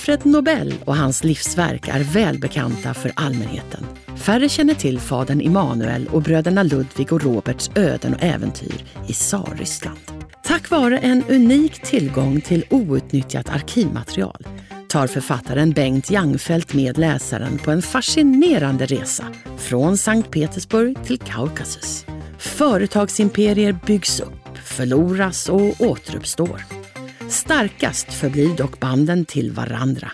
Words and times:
Alfred 0.00 0.26
Nobel 0.26 0.74
och 0.84 0.96
hans 0.96 1.24
livsverk 1.24 1.88
är 1.88 2.00
välbekanta 2.00 2.94
för 2.94 3.12
allmänheten. 3.16 3.86
Färre 4.16 4.48
känner 4.48 4.74
till 4.74 5.00
fadern 5.00 5.40
Immanuel 5.40 6.08
och 6.12 6.22
bröderna 6.22 6.62
Ludvig 6.62 7.12
och 7.12 7.22
Roberts 7.22 7.70
öden 7.74 8.14
och 8.14 8.22
äventyr 8.22 8.84
i 9.08 9.12
Tsarryssland. 9.12 9.98
Tack 10.44 10.70
vare 10.70 10.98
en 10.98 11.24
unik 11.28 11.82
tillgång 11.82 12.40
till 12.40 12.64
outnyttjat 12.70 13.48
arkivmaterial 13.48 14.46
tar 14.88 15.06
författaren 15.06 15.70
Bengt 15.70 16.10
Jangfelt 16.10 16.74
med 16.74 16.98
läsaren 16.98 17.58
på 17.58 17.70
en 17.70 17.82
fascinerande 17.82 18.86
resa 18.86 19.24
från 19.58 19.96
Sankt 19.96 20.30
Petersburg 20.30 21.04
till 21.04 21.18
Kaukasus. 21.18 22.06
Företagsimperier 22.38 23.78
byggs 23.86 24.20
upp, 24.20 24.58
förloras 24.64 25.48
och 25.48 25.80
återuppstår. 25.80 26.79
Starkast 27.30 28.12
förblir 28.12 28.56
dock 28.56 28.80
banden 28.80 29.24
till 29.24 29.50
varandra. 29.50 30.12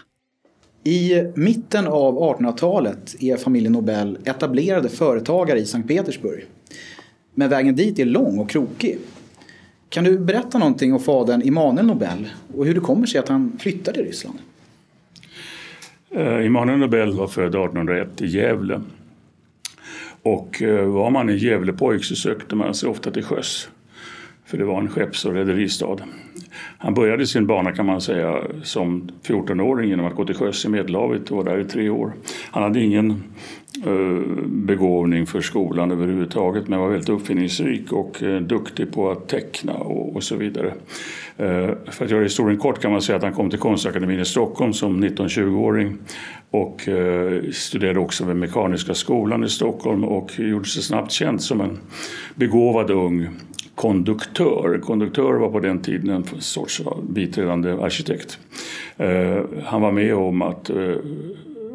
I 0.84 1.22
mitten 1.34 1.86
av 1.86 2.18
1800-talet 2.18 3.16
är 3.20 3.36
familjen 3.36 3.72
Nobel 3.72 4.18
etablerade 4.24 4.88
företagare 4.88 5.58
i 5.58 5.64
Sankt 5.64 5.88
Petersburg. 5.88 6.44
Men 7.34 7.50
vägen 7.50 7.76
dit 7.76 7.98
är 7.98 8.04
lång 8.04 8.38
och 8.38 8.50
krokig. 8.50 8.98
Kan 9.88 10.04
du 10.04 10.18
berätta 10.18 10.58
någonting 10.58 10.92
om 10.92 11.00
fadern 11.00 11.42
Immanuel 11.42 11.86
Nobel 11.86 12.28
och 12.56 12.66
hur 12.66 12.74
det 12.74 12.80
kommer 12.80 13.06
sig 13.06 13.20
att 13.20 13.28
han 13.28 13.58
flyttade 13.58 13.96
till 13.96 14.06
Ryssland? 14.06 14.38
Uh, 16.16 16.46
Immanuel 16.46 16.78
Nobel 16.78 17.12
var 17.12 17.26
född 17.26 17.48
1801 17.48 18.22
i 18.22 18.26
Gävle. 18.26 18.82
Och 20.22 20.62
uh, 20.62 20.84
var 20.84 21.10
man 21.10 21.28
en 21.28 21.38
Gävlepojk 21.38 22.04
så 22.04 22.16
sökte 22.16 22.54
man 22.54 22.74
sig 22.74 22.88
ofta 22.88 23.10
till 23.10 23.24
sjöss. 23.24 23.68
För 24.46 24.58
det 24.58 24.64
var 24.64 24.80
en 24.80 24.88
skepps 24.88 25.24
och 25.24 25.34
rederistad. 25.34 25.96
Han 26.78 26.94
började 26.94 27.26
sin 27.26 27.46
bana 27.46 27.72
kan 27.72 27.86
man 27.86 28.00
säga 28.00 28.42
som 28.62 29.08
14-åring 29.26 29.88
genom 29.88 30.06
att 30.06 30.14
gå 30.14 30.24
till 30.24 30.34
sjöss 30.34 30.64
i 30.64 30.68
Medelhavet 30.68 31.30
och 31.30 31.36
var 31.36 31.44
där 31.44 31.58
i 31.58 31.64
tre 31.64 31.90
år. 31.90 32.12
Han 32.50 32.62
hade 32.62 32.80
ingen 32.80 33.10
eh, 33.86 34.46
begåvning 34.46 35.26
för 35.26 35.40
skolan 35.40 35.90
överhuvudtaget 35.90 36.68
men 36.68 36.78
var 36.78 36.88
väldigt 36.88 37.08
uppfinningsrik 37.08 37.92
och 37.92 38.22
eh, 38.22 38.40
duktig 38.40 38.92
på 38.92 39.10
att 39.10 39.28
teckna 39.28 39.72
och, 39.72 40.16
och 40.16 40.22
så 40.22 40.36
vidare. 40.36 40.74
Eh, 41.36 41.70
för 41.90 42.04
att 42.04 42.10
göra 42.10 42.22
historien 42.22 42.58
kort 42.58 42.82
kan 42.82 42.92
man 42.92 43.02
säga 43.02 43.16
att 43.16 43.22
han 43.22 43.32
kom 43.32 43.50
till 43.50 43.58
Konstakademin 43.58 44.20
i 44.20 44.24
Stockholm 44.24 44.72
som 44.72 45.04
19-20-åring 45.04 45.98
och 46.50 46.88
studerade 47.52 48.00
också 48.00 48.24
vid 48.24 48.36
Mekaniska 48.36 48.94
skolan 48.94 49.44
i 49.44 49.48
Stockholm 49.48 50.04
och 50.04 50.38
gjorde 50.38 50.64
sig 50.64 50.82
snabbt 50.82 51.12
känd 51.12 51.42
som 51.42 51.60
en 51.60 51.78
begåvad 52.34 52.90
ung 52.90 53.28
konduktör. 53.76 54.80
Konduktör 54.82 55.32
var 55.32 55.48
på 55.48 55.60
den 55.60 55.78
tiden 55.78 56.10
en 56.10 56.24
sorts 56.38 56.82
biträdande 57.08 57.72
arkitekt. 57.72 58.38
Eh, 58.96 59.40
han 59.64 59.82
var 59.82 59.92
med 59.92 60.14
om 60.14 60.42
att 60.42 60.70
eh, 60.70 60.96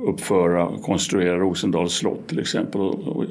uppföra 0.05 0.67
och 0.67 0.83
konstruera 0.83 1.37
Rosendals 1.37 1.93
slott 1.93 2.27
till 2.27 2.39
exempel 2.39 2.81
och 2.81 3.25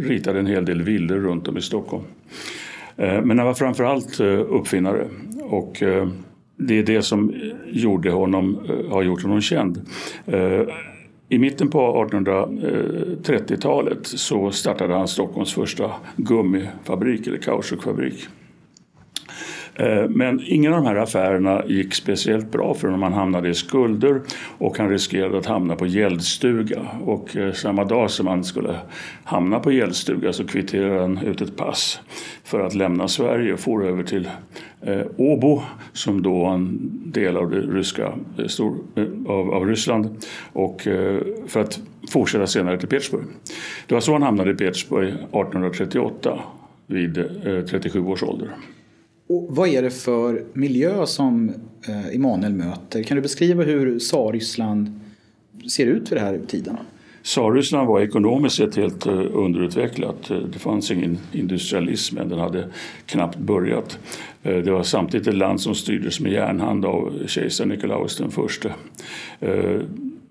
ritade 0.00 0.38
en 0.38 0.46
hel 0.46 0.64
del 0.64 0.82
villor 0.82 1.16
runt 1.16 1.48
om 1.48 1.56
i 1.56 1.62
Stockholm. 1.62 2.04
Eh, 2.96 3.22
men 3.22 3.38
han 3.38 3.46
var 3.46 3.54
framförallt 3.54 4.20
eh, 4.20 4.26
uppfinnare 4.26 5.08
och 5.42 5.82
eh, 5.82 6.08
det 6.56 6.78
är 6.78 6.82
det 6.82 7.02
som 7.02 7.34
gjorde 7.66 8.10
honom, 8.10 8.58
eh, 8.68 8.92
har 8.92 9.02
gjort 9.02 9.22
honom 9.22 9.40
känd. 9.40 9.86
I 11.28 11.38
mitten 11.38 11.70
på 11.70 12.06
1830-talet 12.10 13.96
eh, 13.96 14.02
så 14.02 14.50
startade 14.50 14.94
han 14.94 15.08
Stockholms 15.08 15.54
första 15.54 15.90
gummifabrik 16.16 17.26
eller 17.26 17.38
kautschukfabrik. 17.38 18.28
Eh, 19.76 20.08
men 20.08 20.40
ingen 20.44 20.72
av 20.72 20.82
de 20.82 20.88
här 20.88 20.96
affärerna 20.96 21.62
gick 21.66 21.94
speciellt 21.94 22.52
bra 22.52 22.74
för 22.74 22.88
honom. 22.88 23.02
Han 23.02 23.12
hamnade 23.12 23.48
i 23.48 23.54
skulder 23.54 24.20
och 24.58 24.78
han 24.78 24.90
riskerade 24.90 25.38
att 25.38 25.46
hamna 25.46 25.76
på 25.76 25.86
gäldstuga. 25.86 26.80
Och 27.04 27.36
eh, 27.36 27.52
samma 27.52 27.84
dag 27.84 28.10
som 28.10 28.26
han 28.26 28.44
skulle 28.44 28.76
hamna 29.24 29.60
på 29.60 29.72
gäldstuga 29.72 30.32
så 30.32 30.46
kvitterade 30.46 31.00
han 31.00 31.18
ut 31.18 31.40
ett 31.40 31.56
pass 31.56 32.00
för 32.44 32.60
att 32.60 32.74
lämna 32.74 33.08
Sverige 33.08 33.52
och 33.52 33.60
for 33.60 33.86
över 33.86 34.02
till 34.02 34.28
eh, 34.80 35.00
Åbo 35.16 35.62
som 35.92 36.22
då 36.22 36.38
var 36.38 36.54
en 36.54 36.90
del 37.04 37.36
av, 37.36 37.50
det 37.50 37.60
ryska, 37.60 38.12
av, 39.26 39.54
av 39.54 39.66
Ryssland 39.66 40.24
och 40.52 40.80
för 41.46 41.60
att 41.60 41.80
fortsätta 42.10 42.46
senare 42.46 42.78
till 42.78 42.88
Petersburg. 42.88 43.24
Det 43.86 43.94
var 43.94 44.00
så 44.00 44.12
han 44.12 44.22
hamnade 44.22 44.50
i 44.50 44.54
Petersburg 44.54 45.08
1838 45.08 46.40
vid 46.86 47.24
37 47.70 48.00
års 48.00 48.22
ålder. 48.22 48.50
Och 49.26 49.46
vad 49.48 49.68
är 49.68 49.82
det 49.82 49.90
för 49.90 50.44
miljö 50.52 51.06
som 51.06 51.52
eh, 51.88 52.14
Emanuel 52.14 52.52
möter? 52.52 53.02
Kan 53.02 53.16
du 53.16 53.22
beskriva 53.22 53.62
hur 53.62 53.98
Tsarryssland 53.98 55.00
ser 55.70 55.86
ut 55.86 56.12
vid 56.12 56.18
den 56.18 56.26
här 56.26 56.40
tiden? 56.46 56.76
Tsarryssland 57.24 57.88
var 57.88 58.00
ekonomiskt 58.00 58.56
sett 58.56 58.76
helt 58.76 59.06
eh, 59.06 59.26
underutvecklat. 59.32 60.30
Eh, 60.30 60.36
det 60.36 60.58
fanns 60.58 60.90
ingen 60.90 61.18
industrialism 61.32 62.18
än, 62.18 62.28
den 62.28 62.38
hade 62.38 62.68
knappt 63.06 63.38
börjat. 63.38 63.98
Eh, 64.42 64.56
det 64.56 64.70
var 64.70 64.82
samtidigt 64.82 65.26
ett 65.26 65.34
land 65.34 65.60
som 65.60 65.74
styrdes 65.74 66.20
med 66.20 66.32
järnhand 66.32 66.84
av 66.84 67.26
kejsar 67.26 67.66
Nikolaus 67.66 68.16
den 68.16 68.30
förste. 68.30 68.72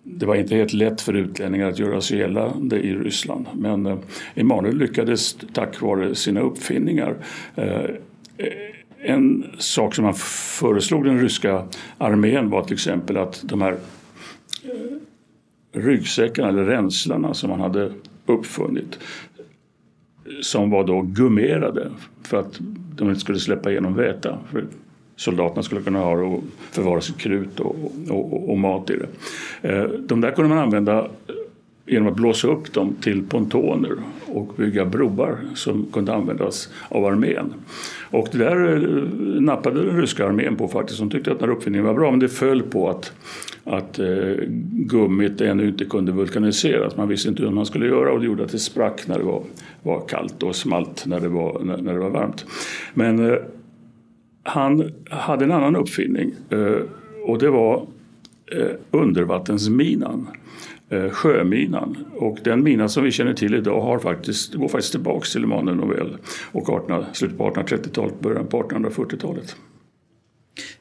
Det 0.03 0.25
var 0.25 0.35
inte 0.35 0.55
helt 0.55 0.73
lätt 0.73 1.01
för 1.01 1.13
utlänningar 1.13 1.69
att 1.69 1.79
göra 1.79 2.01
sig 2.01 2.17
gällande 2.17 2.79
i 2.79 2.93
Ryssland 2.93 3.45
men 3.53 3.99
Emanuel 4.35 4.77
lyckades 4.77 5.37
tack 5.53 5.81
vare 5.81 6.15
sina 6.15 6.41
uppfinningar 6.41 7.15
en 9.03 9.46
sak 9.58 9.96
som 9.96 10.03
man 10.03 10.14
föreslog 10.59 11.06
den 11.06 11.19
ryska 11.19 11.64
armén 11.97 12.50
var 12.50 12.64
till 12.64 12.74
exempel 12.74 13.18
att 13.18 13.41
de 13.44 13.62
här 13.62 13.78
eh, 14.64 15.80
ryggsäckarna 15.80 16.50
eller 16.50 16.64
ränslarna 16.64 17.34
som 17.34 17.50
man 17.50 17.59
hade 17.59 17.91
uppfunnit 18.25 19.00
som 20.41 20.69
var 20.69 20.84
då 20.84 21.02
gummerade 21.02 21.91
för 22.24 22.38
att 22.38 22.59
de 22.96 23.09
inte 23.09 23.19
skulle 23.19 23.40
släppa 23.40 23.72
igenom 23.72 23.96
väta. 23.96 24.38
För 24.52 24.66
soldaterna 25.16 25.64
skulle 25.64 25.81
kunna 25.81 26.00
ha 26.00 26.16
det 26.16 26.22
och 26.22 26.44
förvara 26.72 27.02
sitt 27.02 27.18
krut 27.18 27.59
och, 27.59 27.75
och, 28.09 28.50
och, 28.50 28.58
mat 28.58 28.90
i 28.90 28.97
det. 28.97 29.08
Eh, 29.70 29.84
de 29.84 30.22
där 30.22 30.31
kunde 30.31 30.50
man 30.50 30.58
använda 30.58 31.08
genom 31.85 32.07
att 32.07 32.16
blåsa 32.16 32.47
upp 32.47 32.73
dem 32.73 32.95
till 33.01 33.23
pontoner 33.23 33.91
och 34.25 34.53
bygga 34.57 34.85
broar 34.85 35.38
som 35.55 35.85
kunde 35.94 36.13
användas 36.13 36.69
av 36.89 37.05
armén. 37.05 37.53
Och 38.11 38.27
det 38.31 38.38
där 38.38 38.75
eh, 38.75 39.03
nappade 39.41 39.85
den 39.85 40.01
ryska 40.01 40.25
armén 40.25 40.55
på 40.55 40.67
faktiskt. 40.67 40.99
De 40.99 41.09
tyckte 41.09 41.31
att 41.31 41.39
den 41.39 41.49
här 41.49 41.55
uppfinningen 41.55 41.85
var 41.85 41.93
bra 41.93 42.11
men 42.11 42.19
det 42.19 42.29
föll 42.29 42.61
på 42.61 42.89
att, 42.89 43.13
att 43.63 43.99
eh, 43.99 44.33
gummit 44.72 45.41
ännu 45.41 45.67
inte 45.67 45.85
kunde 45.85 46.11
vulkaniseras. 46.11 46.97
Man 46.97 47.07
visste 47.07 47.29
inte 47.29 47.43
hur 47.43 47.49
man 47.49 47.66
skulle 47.66 47.85
göra 47.85 48.11
och 48.11 48.19
det 48.19 48.25
gjorde 48.25 48.43
att 48.43 48.51
det 48.51 48.59
sprack 48.59 49.07
när 49.07 49.17
det 49.17 49.25
var, 49.25 49.43
var 49.83 50.07
kallt 50.07 50.43
och 50.43 50.55
smalt 50.55 51.05
när 51.05 51.19
det 51.19 51.29
var, 51.29 51.59
när, 51.63 51.77
när 51.77 51.93
det 51.93 51.99
var 51.99 52.09
varmt. 52.09 52.45
Men 52.93 53.29
eh, 53.29 53.38
han 54.43 54.91
hade 55.09 55.45
en 55.45 55.51
annan 55.51 55.75
uppfinning 55.75 56.31
eh, 56.49 56.81
och 57.25 57.39
det 57.39 57.49
var 57.49 57.88
eh, 58.51 58.72
undervattensminan. 58.91 60.27
Eh, 60.93 61.09
sjöminan. 61.09 61.97
Och 62.15 62.37
den 62.43 62.63
mina 62.63 62.89
som 62.89 63.03
vi 63.03 63.11
känner 63.11 63.33
till 63.33 63.53
idag 63.53 63.81
har 63.81 63.99
faktiskt, 63.99 64.53
går 64.53 64.67
faktiskt 64.67 64.91
tillbaka 64.91 65.25
till 65.25 65.43
Emanuel 65.43 65.78
Nobel 65.78 66.17
och 66.51 66.69
18, 66.69 67.05
slutet 67.13 67.37
på 67.37 67.49
1830-talet, 67.49 68.19
början 68.19 68.47
på 68.47 68.63
1840-talet. 68.63 69.55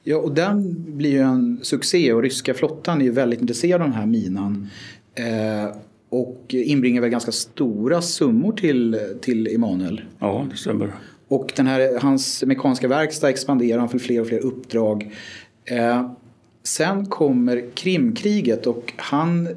Ja, 0.02 0.16
och 0.16 0.34
den 0.34 0.76
blir 0.96 1.10
ju 1.10 1.18
en 1.18 1.60
succé 1.62 2.12
och 2.12 2.22
ryska 2.22 2.54
flottan 2.54 3.00
är 3.00 3.04
ju 3.04 3.10
väldigt 3.10 3.40
intresserad 3.40 3.82
av 3.82 3.88
den 3.88 3.96
här 3.96 4.06
minan. 4.06 4.68
Eh, 5.14 5.76
och 6.08 6.46
inbringar 6.48 7.00
väl 7.00 7.10
ganska 7.10 7.32
stora 7.32 8.02
summor 8.02 8.52
till, 8.52 8.98
till 9.20 9.46
Emanuel. 9.46 10.00
Ja, 10.18 10.46
det 10.50 10.56
stämmer. 10.56 10.92
Och 11.28 11.52
den 11.56 11.66
här, 11.66 12.00
hans 12.00 12.44
mekaniska 12.44 12.88
verkstad 12.88 13.30
expanderar, 13.30 13.78
han 13.78 13.88
får 13.88 13.98
fler 13.98 14.20
och 14.20 14.26
fler 14.26 14.38
uppdrag. 14.38 15.14
Eh, 15.64 16.10
sen 16.62 17.06
kommer 17.06 17.64
Krimkriget 17.74 18.66
och 18.66 18.92
han 18.96 19.48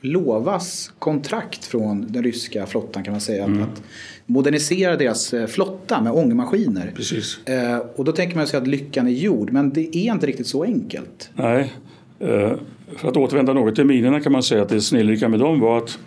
lovas 0.00 0.92
kontrakt 0.98 1.64
från 1.64 2.12
den 2.12 2.22
ryska 2.22 2.66
flottan 2.66 3.04
kan 3.04 3.12
man 3.12 3.20
säga. 3.20 3.44
Mm. 3.44 3.62
Att 3.62 3.82
modernisera 4.26 4.96
deras 4.96 5.34
eh, 5.34 5.46
flotta 5.46 6.02
med 6.02 6.12
ångmaskiner. 6.12 6.92
Precis. 6.96 7.38
Eh, 7.46 7.78
och 7.78 8.04
då 8.04 8.12
tänker 8.12 8.36
man 8.36 8.46
sig 8.46 8.58
att 8.58 8.66
lyckan 8.66 9.06
är 9.06 9.10
gjord 9.10 9.52
men 9.52 9.70
det 9.70 9.96
är 9.96 10.12
inte 10.12 10.26
riktigt 10.26 10.46
så 10.46 10.64
enkelt. 10.64 11.30
Nej. 11.34 11.72
Eh, 12.20 12.52
för 12.96 13.08
att 13.08 13.16
återvända 13.16 13.52
något 13.52 13.74
till 13.74 13.84
minerna 13.84 14.20
kan 14.20 14.32
man 14.32 14.42
säga 14.42 14.62
att 14.62 14.68
det 14.68 14.80
snillrika 14.80 15.28
med 15.28 15.40
dem 15.40 15.60
var 15.60 15.78
att 15.78 15.98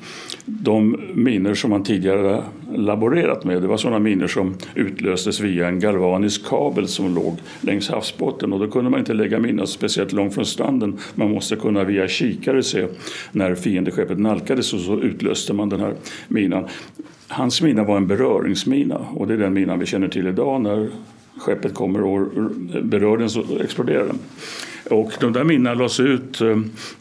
de 0.45 0.98
miner 1.13 1.54
som 1.54 1.69
man 1.69 1.83
tidigare 1.83 2.44
laborerat 2.75 3.44
med, 3.44 3.62
det 3.62 3.68
var 3.68 3.78
sådana 3.78 4.00
miner 4.00 4.28
som 4.28 4.57
utlöstes 4.75 5.39
via 5.39 5.68
en 5.68 5.80
galvanisk 5.80 6.45
kabel 6.45 6.88
som 6.88 7.16
låg 7.16 7.38
längs 7.62 7.89
havsbotten 7.89 8.54
och 8.54 8.60
då 8.60 8.68
kunde 8.68 8.89
man 8.89 9.00
inte 9.00 9.13
lägga 9.13 9.39
minan 9.39 9.68
speciellt 9.68 10.13
långt 10.13 10.33
från 10.33 10.45
stranden. 10.45 10.98
Man 11.16 11.31
måste 11.31 11.56
kunna 11.56 11.83
via 11.83 12.07
kikare 12.07 12.63
se 12.63 12.88
när 13.31 13.56
fiendeskeppet 13.56 14.19
nalkades 14.19 14.74
och 14.74 14.80
så 14.80 15.00
utlöste 15.00 15.54
man 15.54 15.69
den 15.69 15.80
här 15.80 15.94
minan. 16.27 16.66
Hans 17.27 17.62
mina 17.62 17.84
var 17.84 17.98
en 17.98 18.07
beröringsmina 18.07 18.98
och 18.98 19.27
det 19.27 19.34
är 19.34 19.38
den 19.38 19.54
minan 19.54 19.80
vi 19.80 19.86
känner 19.86 20.07
till 20.07 20.27
idag 20.27 20.62
när 20.62 20.89
skeppet 21.38 21.74
kommer 21.74 22.04
och 22.04 22.27
berör 22.84 23.18
den 23.18 23.30
så 23.30 23.44
exploderar 23.63 24.06
den. 24.06 24.19
Och 24.92 25.12
de 25.20 25.34
där 25.34 25.44
minnena 25.44 25.74
lades 25.74 26.00
ut 26.00 26.42
eh, 26.42 26.60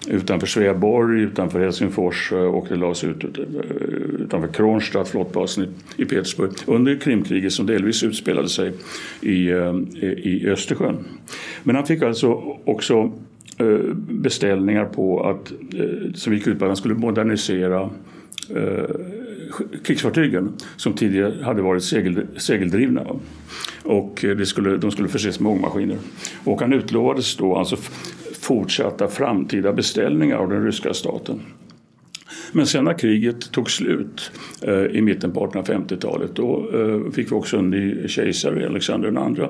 utanför 0.08 0.46
Sveaborg, 0.46 1.22
utanför 1.22 1.60
Helsingfors 1.60 2.32
eh, 2.32 2.38
och 2.38 2.66
det 2.68 2.76
lades 2.76 3.04
ut 3.04 3.24
eh, 3.24 3.44
utanför 4.20 4.48
Kronstadt, 4.48 5.08
flottbasen 5.08 5.66
i 5.96 6.04
Petersburg 6.04 6.50
under 6.66 6.96
Krimkriget 6.96 7.52
som 7.52 7.66
delvis 7.66 8.02
utspelade 8.02 8.48
sig 8.48 8.72
i, 9.20 9.50
i 10.22 10.48
Östersjön. 10.48 10.96
Men 11.62 11.76
han 11.76 11.86
fick 11.86 12.02
alltså 12.02 12.32
också 12.64 13.12
beställningar 14.08 14.84
på 14.84 15.22
att, 15.24 15.52
som 16.14 16.34
gick 16.34 16.46
ut 16.46 16.58
på 16.58 16.64
att 16.64 16.68
han 16.68 16.76
skulle 16.76 16.94
modernisera 16.94 17.90
krigsfartygen 19.84 20.52
som 20.76 20.92
tidigare 20.92 21.44
hade 21.44 21.62
varit 21.62 21.82
segel, 21.82 22.26
segeldrivna. 22.36 23.06
Och 23.82 24.24
eh, 24.24 24.36
det 24.36 24.46
skulle, 24.46 24.76
de 24.76 24.90
skulle 24.90 25.08
förses 25.08 25.40
med 25.40 25.52
ångmaskiner. 25.52 25.98
Och 26.44 26.60
han 26.60 26.72
utlovades 26.72 27.36
då 27.36 27.56
alltså 27.56 27.76
fortsatta 28.40 29.08
framtida 29.08 29.72
beställningar 29.72 30.36
av 30.36 30.48
den 30.48 30.64
ryska 30.64 30.94
staten. 30.94 31.40
Men 32.52 32.66
sen 32.66 32.84
när 32.84 32.98
kriget 32.98 33.52
tog 33.52 33.70
slut 33.70 34.30
eh, 34.62 34.84
i 34.84 35.02
mitten 35.02 35.32
på 35.32 35.46
1850-talet 35.46 36.34
då 36.34 36.70
eh, 36.74 37.12
fick 37.12 37.32
vi 37.32 37.36
också 37.36 37.56
en 37.56 37.70
ny 37.70 38.08
kejsare, 38.08 38.66
Alexander 38.68 39.08
II. 39.08 39.46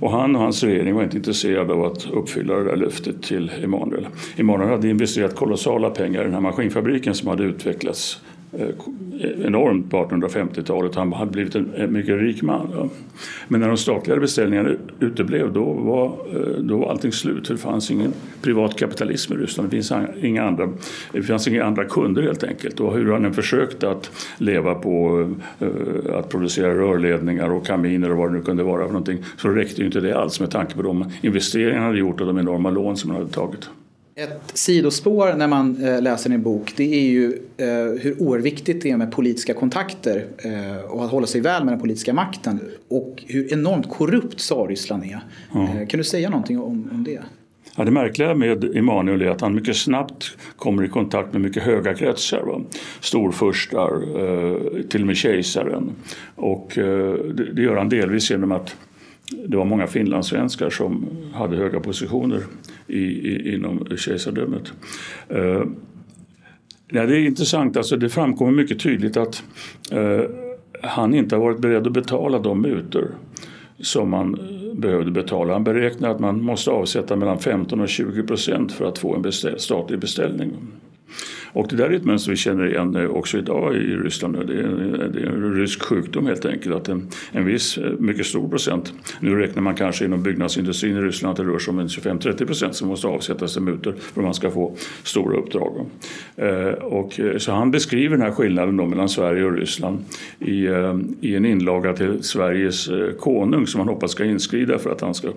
Och 0.00 0.10
han 0.10 0.36
och 0.36 0.42
hans 0.42 0.64
regering 0.64 0.94
var 0.94 1.02
inte 1.02 1.16
intresserade 1.16 1.72
av 1.72 1.84
att 1.84 2.10
uppfylla 2.10 2.54
det 2.54 2.64
där 2.64 2.76
löftet 2.76 3.22
till 3.22 3.52
Emanuel. 3.62 4.06
Emanuel 4.36 4.70
hade 4.70 4.88
investerat 4.88 5.34
kolossala 5.34 5.90
pengar 5.90 6.20
i 6.20 6.24
den 6.24 6.34
här 6.34 6.40
maskinfabriken 6.40 7.14
som 7.14 7.28
hade 7.28 7.44
utvecklats 7.44 8.20
Eh, 8.29 8.29
Eh, 8.52 8.68
eh, 9.20 9.46
enormt 9.46 9.90
på 9.90 9.96
1850-talet. 9.96 10.94
Han 10.94 11.12
hade 11.12 11.30
blivit 11.30 11.54
en 11.54 11.92
mycket 11.92 12.20
rik 12.20 12.42
man. 12.42 12.90
Men 13.48 13.60
när 13.60 13.68
de 13.68 13.76
statliga 13.76 14.20
beställningarna 14.20 14.70
uteblev 15.00 15.52
då 15.52 15.64
var, 15.72 16.06
eh, 16.06 16.62
då 16.62 16.76
var 16.76 16.90
allting 16.90 17.12
slut. 17.12 17.48
Det 17.48 17.56
fanns 17.56 17.90
ingen 17.90 18.12
privat 18.42 18.76
kapitalism 18.76 19.32
i 19.32 19.36
Ryssland. 19.36 19.70
Det, 19.70 19.76
finns 19.76 19.92
inga 20.22 20.44
andra, 20.44 20.68
det 21.12 21.22
fanns 21.22 21.48
inga 21.48 21.64
andra 21.64 21.84
kunder 21.84 22.22
helt 22.22 22.44
enkelt. 22.44 22.80
Och 22.80 22.94
hur 22.94 23.12
han 23.12 23.24
än 23.24 23.34
försökte 23.34 23.90
att 23.90 24.10
leva 24.38 24.74
på 24.74 25.26
att 26.14 26.28
producera 26.28 26.74
rörledningar 26.74 27.50
och 27.50 27.66
kaminer 27.66 28.10
och 28.10 28.16
vad 28.16 28.28
det 28.28 28.38
nu 28.38 28.42
kunde 28.42 28.62
vara 28.62 28.82
för 28.82 28.92
någonting 28.92 29.18
så 29.36 29.48
räckte 29.48 29.80
ju 29.80 29.86
inte 29.86 30.00
det 30.00 30.18
alls 30.18 30.40
med 30.40 30.50
tanke 30.50 30.74
på 30.74 30.82
de 30.82 31.04
investeringar 31.22 31.78
han 31.78 31.86
hade 31.86 31.98
gjort 31.98 32.20
och 32.20 32.26
de 32.26 32.38
enorma 32.38 32.70
lån 32.70 32.96
som 32.96 33.10
han 33.10 33.18
hade 33.20 33.32
tagit. 33.32 33.70
Ett 34.14 34.40
sidospår 34.54 35.34
när 35.34 35.48
man 35.48 35.84
eh, 35.84 36.02
läser 36.02 36.30
en 36.30 36.42
bok 36.42 36.72
det 36.76 36.94
är 36.94 37.10
ju 37.10 37.32
eh, 37.56 37.66
hur 38.02 38.22
oerhört 38.22 38.46
viktigt 38.46 38.82
det 38.82 38.90
är 38.90 38.96
med 38.96 39.12
politiska 39.12 39.54
kontakter 39.54 40.26
eh, 40.38 40.90
och 40.90 41.04
att 41.04 41.10
hålla 41.10 41.26
sig 41.26 41.40
väl 41.40 41.64
med 41.64 41.72
den 41.72 41.80
politiska 41.80 42.12
makten 42.12 42.60
och 42.88 43.24
hur 43.26 43.52
enormt 43.52 43.88
korrupt 43.88 44.38
tsarryssland 44.38 45.04
är. 45.04 45.20
Ja. 45.52 45.68
Kan 45.88 45.98
du 45.98 46.04
säga 46.04 46.30
någonting 46.30 46.60
om, 46.60 46.88
om 46.92 47.04
det? 47.04 47.20
Ja, 47.76 47.84
det 47.84 47.90
märkliga 47.90 48.34
med 48.34 48.76
Emanuel 48.76 49.22
är 49.22 49.30
att 49.30 49.40
han 49.40 49.54
mycket 49.54 49.76
snabbt 49.76 50.36
kommer 50.56 50.84
i 50.84 50.88
kontakt 50.88 51.32
med 51.32 51.42
mycket 51.42 51.62
höga 51.62 51.94
kretsar. 51.94 52.42
Va? 52.42 52.60
Storfurstar, 53.00 54.88
till 54.88 55.00
och 55.00 55.06
med 55.06 55.16
kejsaren. 55.16 55.90
Och 56.34 56.72
det 57.54 57.62
gör 57.62 57.76
han 57.76 57.88
delvis 57.88 58.30
genom 58.30 58.52
att 58.52 58.76
det 59.30 59.56
var 59.56 59.64
många 59.64 59.86
finlandssvenskar 59.86 60.70
som 60.70 61.08
hade 61.34 61.56
höga 61.56 61.80
positioner 61.80 62.42
i, 62.86 62.98
i, 62.98 63.54
inom 63.54 63.86
kejsardömet. 63.96 64.72
Eh, 65.28 65.62
ja, 66.88 67.06
det 67.06 67.16
är 67.16 67.26
intressant, 67.26 67.76
alltså 67.76 67.96
det 67.96 68.08
framkommer 68.08 68.52
mycket 68.52 68.80
tydligt 68.80 69.16
att 69.16 69.42
eh, 69.92 70.22
han 70.82 71.14
inte 71.14 71.36
har 71.36 71.42
varit 71.42 71.60
beredd 71.60 71.86
att 71.86 71.92
betala 71.92 72.38
de 72.38 72.62
mutor 72.62 73.10
som 73.80 74.10
man 74.10 74.38
behövde 74.74 75.10
betala. 75.10 75.52
Han 75.52 75.64
beräknar 75.64 76.10
att 76.10 76.20
man 76.20 76.42
måste 76.42 76.70
avsätta 76.70 77.16
mellan 77.16 77.38
15 77.38 77.80
och 77.80 77.88
20 77.88 78.22
procent 78.22 78.72
för 78.72 78.84
att 78.84 78.98
få 78.98 79.14
en 79.14 79.22
beställ, 79.22 79.60
statlig 79.60 80.00
beställning. 80.00 80.52
Och 81.52 81.66
det 81.70 81.76
där 81.76 81.90
är 81.90 81.94
ett 81.94 82.04
mönster 82.04 82.30
vi 82.30 82.36
känner 82.36 82.66
igen 82.66 82.96
eh, 82.96 83.04
också 83.04 83.38
idag 83.38 83.76
i 83.76 83.96
Ryssland. 83.96 84.46
Det 84.46 84.54
är, 84.54 84.62
en, 84.62 85.12
det 85.12 85.20
är 85.20 85.26
en 85.26 85.54
rysk 85.54 85.82
sjukdom 85.82 86.26
helt 86.26 86.44
enkelt 86.44 86.74
att 86.74 86.88
en, 86.88 87.08
en 87.32 87.44
viss, 87.44 87.78
eh, 87.78 87.92
mycket 87.98 88.26
stor 88.26 88.48
procent, 88.48 88.92
nu 89.20 89.34
räknar 89.34 89.62
man 89.62 89.74
kanske 89.74 90.04
inom 90.04 90.22
byggnadsindustrin 90.22 90.96
i 90.96 91.00
Ryssland 91.00 91.30
att 91.30 91.36
det 91.46 91.52
rör 91.52 91.58
sig 91.58 91.72
om 91.72 91.78
en 91.78 91.86
25-30 91.86 92.46
procent 92.46 92.74
som 92.74 92.88
måste 92.88 93.06
avsättas 93.06 93.52
till 93.52 93.62
mutor 93.62 93.94
för 93.98 94.20
att 94.20 94.24
man 94.24 94.34
ska 94.34 94.50
få 94.50 94.76
stora 95.02 95.36
uppdrag. 95.36 95.86
Eh, 96.36 96.68
och, 96.68 97.20
så 97.38 97.52
han 97.52 97.70
beskriver 97.70 98.16
den 98.16 98.26
här 98.26 98.32
skillnaden 98.32 98.76
då 98.76 98.86
mellan 98.86 99.08
Sverige 99.08 99.44
och 99.44 99.52
Ryssland 99.52 100.04
i, 100.38 100.68
i 101.20 101.36
en 101.36 101.44
inlaga 101.44 101.92
till 101.92 102.22
Sveriges 102.22 102.90
konung 103.18 103.66
som 103.66 103.80
han 103.80 103.88
hoppas 103.88 104.10
ska 104.10 104.24
inskrida 104.24 104.78
för 104.78 104.90
att 104.90 105.00
han 105.00 105.14
ska 105.14 105.28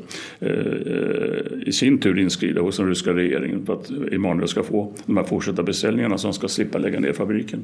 i 1.66 1.72
sin 1.72 1.98
tur 1.98 2.20
inskrida 2.20 2.62
hos 2.62 2.78
den 2.78 2.88
ryska 2.88 3.14
regeringen 3.14 3.66
för 3.66 3.74
att 3.74 3.92
Emanuel 4.12 4.48
ska 4.48 4.64
få 4.64 4.94
de 5.06 5.18
här 5.18 5.24
fortsatta 5.24 5.64
beställningarna 5.64 6.03
anläggningarna 6.04 6.18
som 6.18 6.34
ska 6.34 6.48
slippa 6.48 6.78
lägga 6.78 7.00
ner 7.00 7.14
fabriken. 7.14 7.64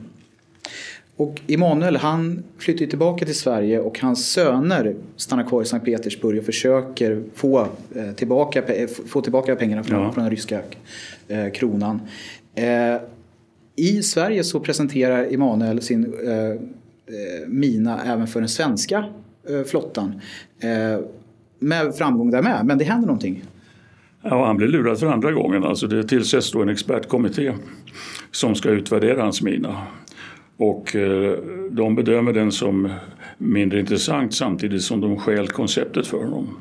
Och 1.17 1.41
Emanuel 1.47 1.97
han 1.97 2.43
flyttar 2.57 2.85
tillbaka 2.85 3.25
till 3.25 3.35
Sverige 3.35 3.79
och 3.79 3.99
hans 3.99 4.31
söner 4.31 4.95
stannar 5.15 5.43
kvar 5.43 5.61
i 5.61 5.65
Sankt 5.65 5.85
Petersburg 5.85 6.39
och 6.39 6.45
försöker 6.45 7.23
få 7.35 7.67
eh, 7.95 8.11
tillbaka, 8.15 8.63
få 9.07 9.21
tillbaka 9.21 9.55
pengarna 9.55 9.83
från, 9.83 10.01
ja. 10.01 10.11
från 10.11 10.23
den 10.23 10.31
ryska 10.31 10.61
eh, 11.27 11.51
kronan. 11.51 12.01
Eh, 12.55 13.01
I 13.75 14.03
Sverige 14.03 14.43
så 14.43 14.59
presenterar 14.59 15.33
Emanuel 15.33 15.81
sin 15.81 16.13
eh, 16.25 16.31
eh 16.31 17.47
mina 17.47 18.03
även 18.05 18.27
för 18.27 18.39
den 18.39 18.49
svenska 18.49 19.05
eh, 19.49 19.63
flottan. 19.63 20.21
med 21.59 21.95
framgång 21.95 22.31
där 22.31 22.41
med, 22.41 22.65
men 22.65 22.77
det 22.77 22.85
händer 22.85 23.07
någonting. 23.07 23.43
Ja, 24.21 24.45
han 24.45 24.57
blir 24.57 24.67
lurad 24.67 24.99
för 24.99 25.07
andra 25.07 25.31
gången. 25.31 25.63
Alltså 25.63 25.87
det 25.87 26.03
tillsätts 26.03 26.51
då 26.51 26.61
en 26.61 26.69
expertkommitté 26.69 27.53
som 28.31 28.55
ska 28.55 28.69
utvärdera 28.69 29.21
hans 29.21 29.41
mina. 29.41 29.77
Och 30.57 30.95
eh, 30.95 31.37
de 31.71 31.95
bedömer 31.95 32.33
den 32.33 32.51
som 32.51 32.89
mindre 33.37 33.79
intressant 33.79 34.33
samtidigt 34.33 34.81
som 34.81 35.01
de 35.01 35.17
stjäl 35.17 35.47
konceptet 35.47 36.07
för 36.07 36.17
honom. 36.17 36.57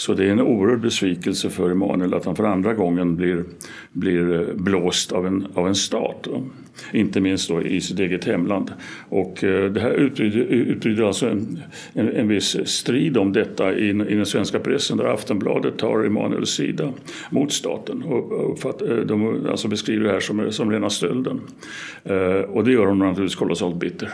Så 0.00 0.14
det 0.14 0.26
är 0.26 0.30
en 0.30 0.40
oerhörd 0.40 0.80
besvikelse 0.80 1.50
för 1.50 1.70
Emanuel 1.70 2.14
att 2.14 2.24
han 2.24 2.36
för 2.36 2.44
andra 2.44 2.74
gången 2.74 3.16
blir, 3.16 3.44
blir 3.92 4.34
eh, 4.34 4.54
blåst 4.54 5.12
av 5.12 5.26
en, 5.26 5.46
av 5.54 5.68
en 5.68 5.74
stat. 5.74 6.28
Inte 6.92 7.20
minst 7.20 7.48
då 7.48 7.62
i 7.62 7.80
sitt 7.80 7.98
eget 7.98 8.24
hemland. 8.24 8.72
Och 9.08 9.44
eh, 9.44 9.72
det 9.72 9.80
här 9.80 9.90
utbryter 9.90 11.02
alltså 11.02 11.28
en, 11.28 11.58
en, 11.92 12.08
en, 12.08 12.28
viss 12.28 12.56
strid 12.64 13.16
om 13.16 13.32
detta 13.32 13.74
i, 13.74 13.88
i 13.88 13.92
den 13.92 14.26
svenska 14.26 14.58
pressen 14.58 14.96
där 14.96 15.04
Aftonbladet 15.04 15.78
tar 15.78 16.04
Emanuels 16.04 16.50
sida 16.50 16.92
mot 17.30 17.52
staten. 17.52 18.02
Och, 18.02 18.52
uppfatt, 18.52 18.82
eh, 18.82 18.96
de 18.96 19.46
alltså 19.50 19.68
beskriver 19.68 20.04
det 20.04 20.12
här 20.12 20.20
som, 20.20 20.52
som 20.52 20.70
rena 20.70 20.90
stölden. 20.90 21.40
Och 22.48 22.64
det 22.64 22.72
gör 22.72 22.86
honom 22.86 22.98
naturligtvis 23.08 23.38
kolossalt 23.38 23.76
bitter. 23.76 24.10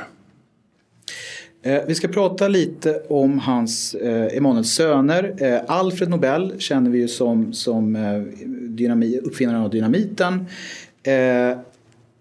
Eh, 1.67 1.83
vi 1.87 1.95
ska 1.95 2.09
prata 2.09 2.49
lite 2.49 3.03
om 3.09 3.39
hans 3.39 3.95
eh, 3.95 4.37
Emanuels 4.37 4.73
söner. 4.73 5.35
Eh, 5.39 5.61
Alfred 5.67 6.09
Nobel 6.09 6.55
känner 6.59 6.91
vi 6.91 6.99
ju 6.99 7.09
som, 7.09 7.53
som 7.53 7.97
eh, 7.97 8.21
dynami, 8.69 9.19
uppfinnaren 9.19 9.61
av 9.63 9.71
dynamiten. 9.71 10.35
Eh, 11.03 11.59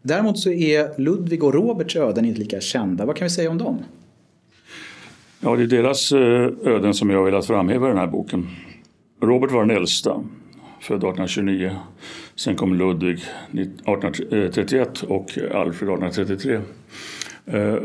däremot 0.02 0.40
så 0.40 0.50
är 0.50 1.02
Ludvig 1.02 1.44
och 1.44 1.54
Roberts 1.54 1.96
öden 1.96 2.26
inte 2.26 2.40
lika 2.40 2.62
kända. 2.62 3.06
Vad 3.06 3.16
kan 3.16 3.26
vi 3.26 3.30
säga 3.30 3.50
om 3.50 3.58
dem? 3.58 3.78
Ja, 5.40 5.56
det 5.56 5.64
är 5.64 5.68
deras 5.68 6.12
eh, 6.12 6.74
öden 6.74 6.94
som 6.94 7.10
jag 7.10 7.18
har 7.18 7.26
velat 7.26 7.46
framhäva 7.46 7.86
i 7.86 7.90
den 7.90 7.98
här 7.98 8.08
boken. 8.08 8.48
Robert 9.22 9.52
var 9.52 9.66
den 9.66 9.78
äldsta, 9.78 10.24
född 10.82 10.98
1829. 10.98 11.76
Sen 12.36 12.56
kom 12.56 12.76
Ludvig 12.76 13.24
1831 13.54 15.04
eh, 15.04 15.12
och 15.12 15.38
Alfred 15.38 15.90
1833. 15.90 16.60
Eh, 17.46 17.76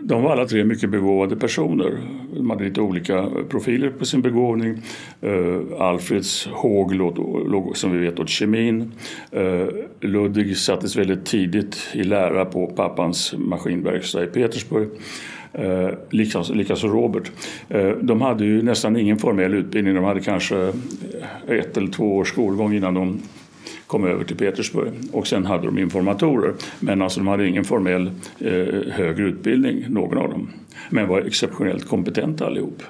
de 0.00 0.22
var 0.22 0.32
alla 0.32 0.46
tre 0.46 0.64
mycket 0.64 0.90
begåvade 0.90 1.36
personer. 1.36 1.98
De 2.34 2.50
hade 2.50 2.64
lite 2.64 2.80
olika 2.80 3.28
profiler 3.48 3.90
på 3.90 4.04
sin 4.04 4.22
begåvning. 4.22 4.82
Eh, 5.20 5.80
Alfreds 5.80 6.46
håg 6.46 6.94
låg, 6.94 7.76
som 7.76 7.92
vi 7.92 7.98
vet 7.98 8.20
åt 8.20 8.28
kemin. 8.28 8.92
Eh, 9.30 9.66
Ludvig 10.00 10.56
sattes 10.56 10.96
väldigt 10.96 11.26
tidigt 11.26 11.78
i 11.92 12.04
lära 12.04 12.44
på 12.44 12.66
pappans 12.66 13.34
maskinverkstad 13.38 14.24
i 14.24 14.26
Petersburg. 14.26 14.88
Eh, 15.52 15.90
likaså, 16.10 16.54
likaså 16.54 16.88
Robert. 16.88 17.32
Eh, 17.68 17.88
de 17.88 18.20
hade 18.20 18.44
ju 18.44 18.62
nästan 18.62 18.96
ingen 18.96 19.18
formell 19.18 19.54
utbildning. 19.54 19.94
De 19.94 20.04
hade 20.04 20.20
kanske 20.20 20.72
ett 21.48 21.76
eller 21.76 21.92
två 21.92 22.16
års 22.16 22.28
skolgång 22.28 22.74
innan 22.74 22.94
de 22.94 23.20
kom 23.86 24.04
över 24.04 24.24
till 24.24 24.36
Petersburg 24.36 24.92
och 25.12 25.26
sen 25.26 25.46
hade 25.46 25.66
de 25.66 25.78
informatorer. 25.78 26.52
Men 26.80 27.02
alltså 27.02 27.20
de 27.20 27.26
hade 27.26 27.48
ingen 27.48 27.64
formell 27.64 28.10
eh, 28.38 28.92
högre 28.92 29.24
utbildning, 29.24 29.84
någon 29.88 30.18
av 30.18 30.30
dem. 30.30 30.48
Men 30.90 31.08
var 31.08 31.20
exceptionellt 31.20 31.88
kompetenta 31.88 32.46
allihop. 32.46 32.82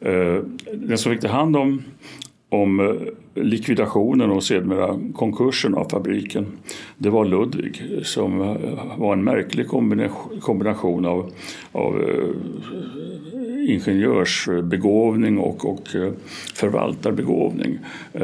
Eh, 0.00 0.36
den 0.72 0.98
som 0.98 1.12
fick 1.12 1.20
ta 1.20 1.28
hand 1.28 1.56
om 1.56 1.82
om 2.52 2.80
eh, 2.80 3.42
likvidationen 3.42 4.30
och 4.30 4.44
sedermera 4.44 5.00
konkursen 5.14 5.74
av 5.74 5.88
fabriken. 5.88 6.46
Det 6.98 7.10
var 7.10 7.24
Ludvig 7.24 7.82
som 8.02 8.40
eh, 8.40 8.56
var 8.96 9.12
en 9.12 9.24
märklig 9.24 9.68
kombination 10.40 11.06
av, 11.06 11.32
av 11.72 12.02
eh, 12.02 12.28
ingenjörsbegåvning 13.68 15.38
och, 15.38 15.64
och 15.70 15.94
eh, 15.94 16.12
förvaltarbegåvning. 16.54 17.78
Eh, 18.12 18.22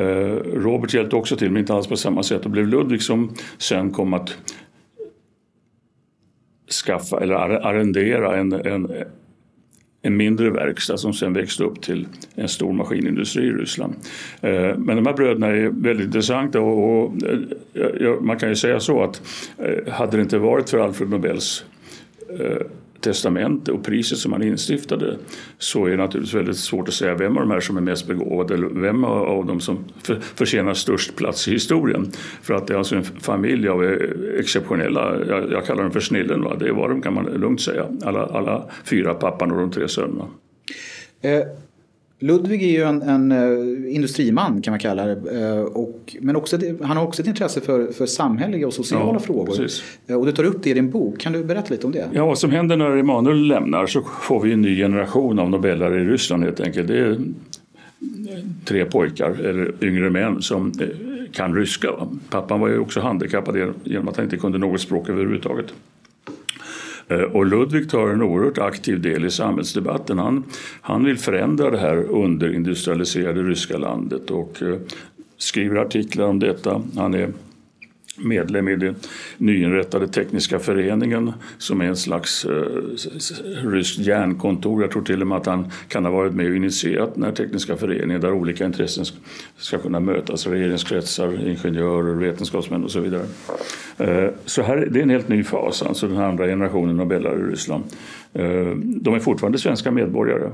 Robert 0.54 0.95
hjälpte 0.95 1.16
också 1.16 1.37
till, 1.37 1.50
men 1.50 1.61
inte 1.61 1.75
alls 1.75 1.87
på 1.87 1.97
samma 1.97 2.23
sätt. 2.23 2.42
Det 2.42 2.49
blev 2.49 2.66
Ludvig 2.66 3.02
som 3.02 3.35
sen 3.59 3.90
kom 3.90 4.14
att 4.14 4.37
skaffa 6.87 7.21
eller 7.21 7.35
arrendera 7.35 8.37
en, 8.37 8.52
en 8.52 8.92
en 10.02 10.16
mindre 10.16 10.50
verkstad 10.50 10.97
som 10.97 11.12
sen 11.12 11.33
växte 11.33 11.64
upp 11.64 11.83
till 11.83 12.07
en 12.35 12.49
stor 12.49 12.73
maskinindustri 12.73 13.47
i 13.47 13.50
Ryssland. 13.50 13.95
Eh, 14.40 14.76
men 14.76 14.97
de 14.97 15.07
här 15.07 15.12
bröderna 15.12 15.47
är 15.47 15.68
väldigt 15.68 16.07
intressanta 16.07 16.61
och, 16.61 17.12
man 18.21 18.38
kan 18.38 18.49
ju 18.49 18.57
säga 18.57 18.80
så 18.80 19.02
att 19.02 19.23
hade 19.88 20.16
det 20.16 20.23
inte 20.23 20.38
varit 20.38 20.71
för 20.71 20.78
Alfred 20.78 21.11
Nobels 21.11 21.64
testamente 23.00 23.73
och 23.73 23.85
priset 23.85 24.19
som 24.19 24.33
han 24.33 24.43
instiftade 24.43 25.17
så 25.59 25.87
är 25.87 25.90
det 25.90 25.97
naturligtvis 25.97 26.35
väldigt 26.35 26.57
svårt 26.57 26.88
att 26.88 26.95
säga 26.95 27.14
vem 27.14 27.37
av 27.37 27.43
de 27.43 27.50
här 27.50 27.61
som 27.61 27.76
är 27.76 27.81
mest 27.81 28.07
begåvad 28.07 28.50
eller 28.50 28.69
vem 28.69 29.05
av 29.05 29.47
dem 29.47 29.61
som 29.61 29.85
förtjänar 30.35 30.75
störst 30.75 31.17
plats 31.17 31.49
i 31.49 31.50
historien. 31.50 32.11
För 32.43 32.55
att 32.55 32.67
det 32.67 32.75
är 32.75 32.78
alltså 32.78 32.97
en 32.97 33.05
familj 33.05 33.69
av 33.69 33.85
eh, 33.85 33.99
exceptionella, 34.38 35.26
jag, 35.28 35.52
jag 35.52 35.67
kallar 35.67 35.83
dem 35.83 35.93
för 35.93 36.00
snillen, 36.00 36.43
va? 36.43 36.57
det 36.59 36.73
var 36.73 36.88
de 36.88 37.02
kan 37.02 37.14
man 37.14 37.25
lugnt 37.25 37.61
säga, 37.61 37.87
alla, 38.05 38.26
alla 38.26 38.71
fyra, 38.85 39.14
pappan 39.14 39.52
och 39.52 39.59
de 39.59 39.71
tre 39.71 39.88
sönerna. 39.88 40.25
Eh, 41.21 41.43
Ludvig 42.21 42.63
är 42.63 42.69
ju 42.69 42.83
en, 42.83 43.03
en 43.03 43.33
uh, 43.33 43.95
industriman 43.95 44.63
kan 44.63 44.73
man 44.73 44.79
kalla 44.79 45.07
det. 45.07 45.15
Uh, 45.15 45.63
och, 45.63 46.17
men 46.21 46.37
också, 46.37 46.59
han 46.83 46.97
har 46.97 47.05
också 47.05 47.23
ett 47.23 47.29
intresse 47.29 47.61
för, 47.61 47.93
för 47.93 48.07
samhälleliga 48.07 48.67
och 48.67 48.75
sociala 48.75 49.13
ja, 49.13 49.19
frågor. 49.19 49.67
Uh, 50.11 50.17
och 50.17 50.27
du 50.27 50.33
tar 50.33 50.45
upp 50.45 50.63
det 50.63 50.71
i 50.71 50.75
din 50.75 50.91
bok. 50.91 51.21
Kan 51.21 51.33
du 51.33 51.45
berätta 51.45 51.71
lite 51.71 51.87
om 51.87 51.93
det? 51.93 52.09
Ja, 52.13 52.27
vad 52.27 52.39
som 52.39 52.51
händer 52.51 52.77
när 52.77 52.97
Emanuel 52.97 53.47
lämnar 53.47 53.87
så 53.87 54.03
får 54.23 54.41
vi 54.41 54.53
en 54.53 54.63
ny 54.63 54.77
generation 54.77 55.39
av 55.39 55.51
nobelare 55.51 56.01
i 56.01 56.05
Ryssland 56.05 56.45
helt 56.45 56.61
enkelt. 56.61 56.89
Det 56.89 56.99
är 56.99 57.19
tre 58.65 58.85
pojkar, 58.85 59.31
eller 59.31 59.85
yngre 59.85 60.11
män, 60.11 60.43
som 60.43 60.73
kan 61.33 61.55
ryska. 61.55 61.89
Pappan 62.31 62.61
var 62.61 62.69
ju 62.69 62.79
också 62.79 63.01
handikappad 63.01 63.75
genom 63.85 64.09
att 64.09 64.17
han 64.17 64.25
inte 64.25 64.37
kunde 64.37 64.59
något 64.59 64.81
språk 64.81 65.09
överhuvudtaget. 65.09 65.67
Eh, 67.09 67.21
och 67.21 67.47
Ludvig 67.47 67.91
tar 67.91 68.09
en 68.09 68.23
oerhört 68.23 68.59
aktiv 68.59 69.00
del 69.00 69.25
i 69.25 69.31
samhällsdebatten. 69.31 70.19
Han, 70.19 70.45
han 70.81 71.05
vill 71.05 71.19
förändra 71.19 71.71
det 71.71 71.79
här 71.79 71.97
underindustrialiserade 71.97 73.43
ryska 73.43 73.79
landet 73.79 74.31
och 74.31 74.62
eh, 74.62 74.79
skriver 75.37 75.77
artiklar 75.77 76.25
om 76.27 76.38
detta. 76.38 76.83
Han 76.97 77.15
är 77.15 77.33
medlem 78.19 78.69
i 78.69 78.77
den 78.77 78.95
nyinrättade 79.39 80.09
tekniska 80.09 80.59
föreningen 80.59 81.33
som 81.59 81.81
är 81.81 81.85
en 81.85 81.97
slags 81.97 82.45
eh, 82.45 82.51
ryskt 83.65 83.99
järnkontor. 83.99 84.83
Jag 84.83 84.91
tror 84.91 85.03
till 85.03 85.21
och 85.21 85.27
med 85.27 85.39
att 85.39 85.47
han 85.47 85.71
kan 85.89 86.05
ha 86.05 86.13
varit 86.13 86.35
med 86.35 86.51
och 86.51 86.57
initierat 86.57 87.15
den 87.15 87.25
här 87.25 87.33
tekniska 87.33 87.77
föreningen 87.77 88.21
där 88.21 88.33
olika 88.33 88.65
intressen 88.65 89.05
ska 89.57 89.79
kunna 89.79 90.01
mötas. 90.01 90.47
Regeringskretsar, 90.47 91.49
ingenjörer, 91.49 92.15
vetenskapsmän 92.15 92.85
och 92.85 92.91
så 92.91 93.01
vidare. 93.01 93.25
Eh, 93.99 94.31
så 94.45 94.63
här, 94.63 94.89
det 94.91 94.99
är 94.99 95.03
en 95.03 95.11
helt 95.11 95.29
ny 95.29 95.45
fas, 95.45 95.83
alltså 95.83 96.09
den 96.09 96.19
andra 96.19 96.47
generationen 96.47 96.97
nobelare 96.97 97.41
i 97.41 97.43
Ryssland. 97.43 97.85
Eh, 98.33 98.43
de 98.77 99.15
är 99.15 99.19
fortfarande 99.19 99.59
svenska 99.59 99.91
medborgare. 99.91 100.51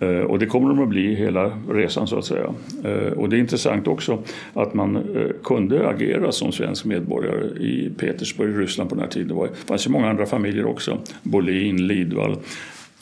Eh, 0.00 0.08
och 0.08 0.38
det 0.38 0.46
kommer 0.46 0.68
de 0.68 0.82
att 0.82 0.88
bli 0.88 1.14
hela 1.14 1.52
resan 1.68 2.06
så 2.06 2.18
att 2.18 2.24
säga. 2.24 2.54
Eh, 2.84 3.12
och 3.12 3.28
det 3.28 3.36
är 3.36 3.40
intressant 3.40 3.86
också 3.86 4.22
att 4.54 4.74
man 4.74 4.96
eh, 4.96 5.30
kunde 5.44 5.88
agera 5.88 6.32
som 6.32 6.52
svensk 6.52 6.84
medborgare 6.84 7.46
i 7.58 7.90
Petersburg, 7.98 8.58
Ryssland 8.58 8.90
på 8.90 8.96
den 8.96 9.04
här 9.04 9.10
tiden. 9.10 9.36
Det 9.36 9.66
fanns 9.66 9.86
ju 9.86 9.90
många 9.90 10.10
andra 10.10 10.26
familjer 10.26 10.66
också. 10.66 10.98
Bolin, 11.22 11.86
Lidvall. 11.86 12.36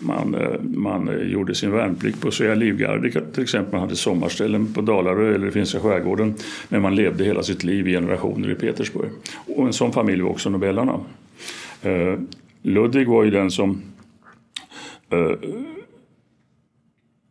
Man, 0.01 0.37
man 0.63 1.11
gjorde 1.31 1.55
sin 1.55 1.71
värnplikt 1.71 2.21
på 2.21 2.31
Svea 2.31 2.55
livgarde 2.55 3.11
till 3.33 3.43
exempel. 3.43 3.73
Man 3.73 3.81
hade 3.81 3.97
sommarställen 3.97 4.73
på 4.73 4.81
Dalarö 4.81 5.35
eller 5.35 5.47
i 5.47 5.51
finska 5.51 5.81
skärgården. 5.81 6.35
Men 6.69 6.83
man 6.83 6.95
levde 6.95 7.25
hela 7.25 7.43
sitt 7.43 7.65
liv 7.65 7.89
i 7.89 7.93
generationer 7.93 8.51
i 8.51 8.55
Petersburg. 8.55 9.11
Och 9.47 9.67
en 9.67 9.73
sån 9.73 9.93
familj 9.93 10.23
var 10.23 10.31
också 10.31 10.51
nobellarna. 10.51 11.01
Ludvig 12.63 13.09
var 13.09 13.25
ju 13.25 13.31
den 13.31 13.51
som 13.51 13.83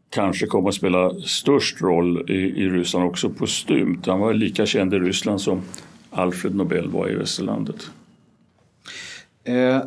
kanske 0.10 0.48
kom 0.48 0.68
att 0.68 0.76
spela 0.76 1.14
störst 1.14 1.82
roll 1.82 2.32
i, 2.32 2.34
i 2.34 2.70
Ryssland 2.70 3.06
också 3.06 3.30
postumt. 3.30 4.02
Han 4.06 4.20
var 4.20 4.34
lika 4.34 4.66
känd 4.66 4.94
i 4.94 5.00
Ryssland 5.00 5.42
som 5.42 5.62
Alfred 6.12 6.56
Nobel 6.56 6.90
var 6.90 7.10
i 7.10 7.16
västerlandet. 7.16 7.90
Eh, 9.44 9.80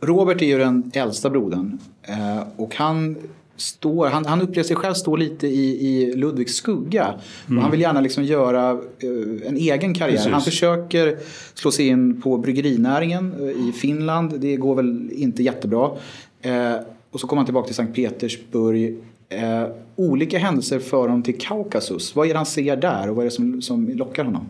Robert 0.00 0.42
är 0.42 0.46
ju 0.46 0.58
den 0.58 0.90
äldsta 0.94 1.30
brodern 1.30 1.78
eh, 2.02 2.42
och 2.56 2.74
han 2.74 3.16
står, 3.56 4.06
han, 4.06 4.24
han 4.24 4.42
upplever 4.42 4.62
sig 4.62 4.76
själv 4.76 4.94
stå 4.94 5.16
lite 5.16 5.46
i, 5.46 5.88
i 5.88 6.16
Ludvigs 6.16 6.56
skugga. 6.56 7.14
Mm. 7.46 7.58
Och 7.58 7.62
han 7.62 7.70
vill 7.70 7.80
gärna 7.80 8.00
liksom 8.00 8.24
göra 8.24 8.72
uh, 8.72 9.46
en 9.46 9.56
egen 9.56 9.94
karriär. 9.94 10.16
Precis. 10.16 10.32
Han 10.32 10.42
försöker 10.42 11.18
slå 11.54 11.70
sig 11.70 11.88
in 11.88 12.20
på 12.20 12.38
bryggerinäringen 12.38 13.34
uh, 13.40 13.68
i 13.68 13.72
Finland. 13.72 14.40
Det 14.40 14.56
går 14.56 14.74
väl 14.74 15.10
inte 15.12 15.42
jättebra. 15.42 15.90
Uh, 16.46 16.76
och 17.10 17.20
så 17.20 17.26
kommer 17.26 17.40
han 17.40 17.46
tillbaka 17.46 17.66
till 17.66 17.74
Sankt 17.74 17.94
Petersburg 17.94 18.96
Eh, 19.28 19.66
olika 19.96 20.38
händelser 20.38 20.78
för 20.78 21.00
honom 21.00 21.22
till 21.22 21.38
Kaukasus. 21.38 22.16
Vad 22.16 22.26
är 22.26 22.32
det 22.32 22.38
han 22.38 22.46
ser 22.46 22.76
där 22.76 23.10
och 23.10 23.16
vad 23.16 23.24
är 23.24 23.30
det 23.30 23.34
som, 23.34 23.62
som 23.62 23.88
lockar 23.88 24.24
honom? 24.24 24.48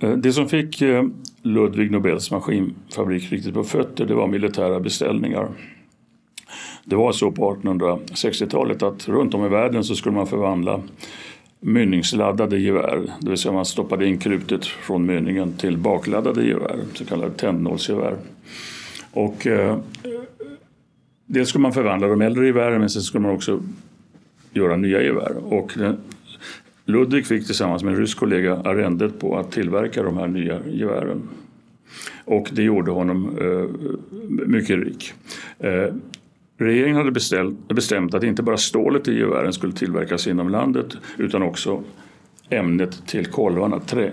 Eh, 0.00 0.10
det 0.10 0.32
som 0.32 0.48
fick 0.48 0.82
eh, 0.82 1.04
Ludvig 1.42 1.90
Nobels 1.90 2.30
maskinfabrik 2.30 3.32
riktigt 3.32 3.54
på 3.54 3.64
fötter 3.64 4.06
det 4.06 4.14
var 4.14 4.26
militära 4.26 4.80
beställningar. 4.80 5.48
Det 6.84 6.96
var 6.96 7.12
så 7.12 7.32
på 7.32 7.54
1860-talet 7.54 8.82
att 8.82 9.08
runt 9.08 9.34
om 9.34 9.44
i 9.44 9.48
världen 9.48 9.84
så 9.84 9.94
skulle 9.94 10.14
man 10.14 10.26
förvandla 10.26 10.82
mynningsladdade 11.60 12.58
gevär, 12.58 13.02
det 13.20 13.28
vill 13.28 13.38
säga 13.38 13.52
man 13.52 13.64
stoppade 13.64 14.06
in 14.06 14.18
krutet 14.18 14.66
från 14.66 15.06
mynningen 15.06 15.52
till 15.52 15.78
bakladdade 15.78 16.46
gevär, 16.46 16.76
så 16.94 17.04
kallade 17.04 17.32
tändnålsgevär. 17.32 18.16
Och 19.12 19.46
eh, 19.46 19.78
Dels 21.26 21.48
skulle 21.48 21.62
man 21.62 21.72
förvandla 21.72 22.08
de 22.08 22.22
äldre 22.22 22.46
gevären 22.46 22.80
men 22.80 22.90
sen 22.90 23.02
skulle 23.02 23.22
man 23.22 23.34
också 23.34 23.60
göra 24.52 24.76
nya 24.76 25.02
gevär. 25.02 25.36
Och 25.36 25.78
eh, 25.78 25.94
Ludvig 26.84 27.26
fick 27.26 27.46
tillsammans 27.46 27.82
med 27.82 27.94
en 27.94 28.00
rysk 28.00 28.18
kollega 28.18 28.56
arrendet 28.56 29.20
på 29.20 29.38
att 29.38 29.52
tillverka 29.52 30.02
de 30.02 30.16
här 30.16 30.26
nya 30.26 30.60
gevären. 30.66 31.22
Och 32.24 32.48
det 32.52 32.62
gjorde 32.62 32.90
honom 32.90 33.38
eh, 33.40 33.90
mycket 34.46 34.78
rik. 34.78 35.12
Eh, 35.58 35.94
regeringen 36.58 36.96
hade 36.96 37.10
beställt, 37.10 37.68
bestämt 37.68 38.14
att 38.14 38.22
inte 38.22 38.42
bara 38.42 38.56
stålet 38.56 39.08
i 39.08 39.18
gevären 39.18 39.52
skulle 39.52 39.72
tillverkas 39.72 40.26
inom 40.26 40.48
landet 40.48 40.96
utan 41.18 41.42
också 41.42 41.82
ämnet 42.50 43.06
till 43.06 43.26
kolvarna, 43.26 43.80
trä, 43.80 44.12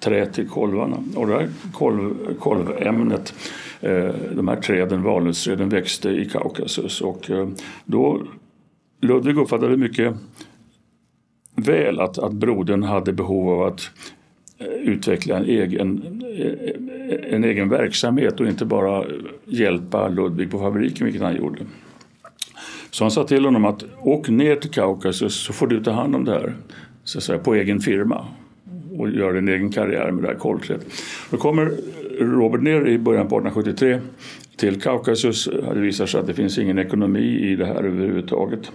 trä 0.00 0.26
till 0.26 0.48
kolvarna. 0.48 0.96
Och 1.14 1.26
det 1.26 1.34
här 1.34 1.48
kolv, 1.72 2.14
kolvämnet 2.38 3.32
Eh, 3.32 3.67
Eh, 3.80 4.14
de 4.32 4.48
här 4.48 4.56
träden, 4.56 5.02
valnötsträden 5.02 5.68
växte 5.68 6.10
i 6.10 6.24
Kaukasus. 6.24 7.00
Och 7.00 7.30
eh, 7.30 7.48
då 7.84 8.22
Ludvig 9.00 9.38
uppfattade 9.38 9.76
mycket 9.76 10.14
väl 11.54 12.00
att, 12.00 12.18
att 12.18 12.32
brodern 12.32 12.82
hade 12.82 13.12
behov 13.12 13.48
av 13.48 13.62
att 13.62 13.90
eh, 14.58 14.66
utveckla 14.66 15.36
en 15.36 15.44
egen, 15.44 16.22
en 17.30 17.44
egen 17.44 17.68
verksamhet 17.68 18.40
och 18.40 18.46
inte 18.46 18.64
bara 18.64 19.04
hjälpa 19.44 20.08
Ludvig 20.08 20.50
på 20.50 20.58
fabriken, 20.58 21.04
vilket 21.04 21.22
han 21.22 21.36
gjorde. 21.36 21.58
Så 22.90 23.04
han 23.04 23.10
sa 23.10 23.24
till 23.24 23.44
honom 23.44 23.64
att 23.64 23.84
åk 23.98 24.28
ner 24.28 24.56
till 24.56 24.70
Kaukasus 24.70 25.34
så 25.34 25.52
får 25.52 25.66
du 25.66 25.82
ta 25.82 25.90
hand 25.90 26.14
om 26.14 26.24
det 26.24 26.32
här 26.32 26.54
så 27.04 27.18
att 27.18 27.24
säga, 27.24 27.38
på 27.38 27.54
egen 27.54 27.80
firma 27.80 28.26
och 28.98 29.10
gör 29.10 29.34
en 29.34 29.48
egen 29.48 29.70
karriär 29.70 30.10
med 30.10 30.24
det 30.24 30.28
här 30.28 30.34
kolträdet. 30.34 30.86
Då 31.30 31.36
kommer 31.36 31.72
Robert 32.20 32.62
ner 32.62 32.86
i 32.86 32.98
början 32.98 33.28
på 33.28 33.36
1873 33.36 34.00
till 34.56 34.80
Kaukasus. 34.80 35.48
Det 35.74 35.80
visar 35.80 36.06
sig 36.06 36.20
att 36.20 36.26
det 36.26 36.34
finns 36.34 36.58
ingen 36.58 36.78
ekonomi 36.78 37.50
i 37.52 37.56
det 37.56 37.66
här 37.66 37.84
överhuvudtaget 37.84 38.72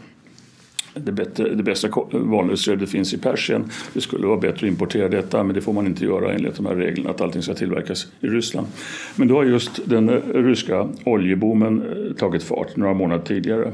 det, 0.93 1.11
bättre, 1.11 1.49
det 1.55 1.63
bästa 1.63 1.87
valnötsbrödet 2.11 2.89
finns 2.89 3.13
i 3.13 3.17
Persien. 3.17 3.63
Det 3.93 4.01
skulle 4.01 4.27
vara 4.27 4.37
bättre 4.37 4.67
att 4.67 4.71
importera 4.71 5.09
detta 5.09 5.43
men 5.43 5.55
det 5.55 5.61
får 5.61 5.73
man 5.73 5.87
inte 5.87 6.05
göra 6.05 6.33
enligt 6.33 6.55
de 6.55 6.65
här 6.65 6.75
reglerna 6.75 7.09
att 7.09 7.21
allting 7.21 7.41
ska 7.41 7.53
tillverkas 7.53 8.07
i 8.19 8.27
Ryssland. 8.27 8.67
Men 9.15 9.27
då 9.27 9.35
har 9.35 9.43
just 9.43 9.89
den 9.89 10.09
eh, 10.09 10.19
ryska 10.33 10.89
oljeboomen 11.03 11.81
eh, 11.81 12.13
tagit 12.13 12.43
fart 12.43 12.75
några 12.75 12.93
månader 12.93 13.23
tidigare. 13.23 13.71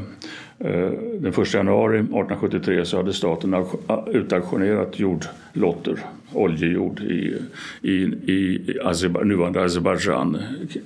Eh, 0.60 0.92
den 1.20 1.34
1 1.42 1.54
januari 1.54 1.98
1873 1.98 2.86
så 2.86 2.98
hade 2.98 3.14
staten 3.14 3.66
utauktionerat 4.08 5.00
jordlotter, 5.00 6.00
oljejord 6.34 7.00
i, 7.00 7.36
i, 7.82 7.94
i 8.32 8.78
Azerbaj, 8.84 9.26
nuvarande 9.26 9.64
Azerbajdzjan, 9.64 10.38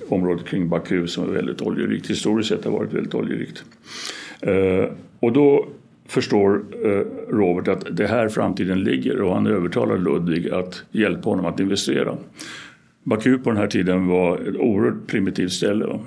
området 0.08 0.46
kring 0.46 0.68
Baku 0.68 1.06
som 1.06 1.24
är 1.24 1.32
väldigt 1.32 1.62
oljerikt. 1.62 2.10
Historiskt 2.10 2.48
sett 2.48 2.64
har 2.64 2.72
varit 2.72 2.92
väldigt 2.92 3.14
oljerikt. 3.14 3.64
Och 5.20 5.32
då 5.32 5.66
förstår 6.06 6.64
eh, 6.84 7.34
Robert 7.34 7.68
att 7.68 7.96
det 7.96 8.06
här 8.06 8.28
framtiden 8.28 8.84
ligger 8.84 9.20
och 9.20 9.34
han 9.34 9.46
övertalar 9.46 9.98
Ludvig 9.98 10.50
att 10.50 10.84
hjälpa 10.90 11.30
honom 11.30 11.46
att 11.46 11.60
investera. 11.60 12.16
Baku 13.02 13.38
på 13.38 13.50
den 13.50 13.58
här 13.58 13.66
tiden 13.66 14.06
var 14.06 14.38
ett 14.38 14.56
oerhört 14.56 15.06
primitivt 15.06 15.52
ställe. 15.52 15.98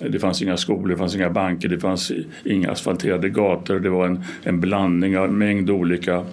Det 0.00 0.18
fanns 0.18 0.42
inga 0.42 0.56
skolor, 0.56 0.88
det 0.88 0.96
fanns 0.96 1.16
inga 1.16 1.30
banker, 1.30 1.68
det 1.68 1.78
fanns 1.78 2.12
inga 2.44 2.70
asfalterade 2.70 3.28
gator. 3.28 3.80
Det 3.80 3.90
var 3.90 4.06
en, 4.06 4.20
en 4.42 4.60
blandning 4.60 5.18
av 5.18 5.24
en 5.24 5.38
mängd 5.38 5.70
olika 5.70 6.24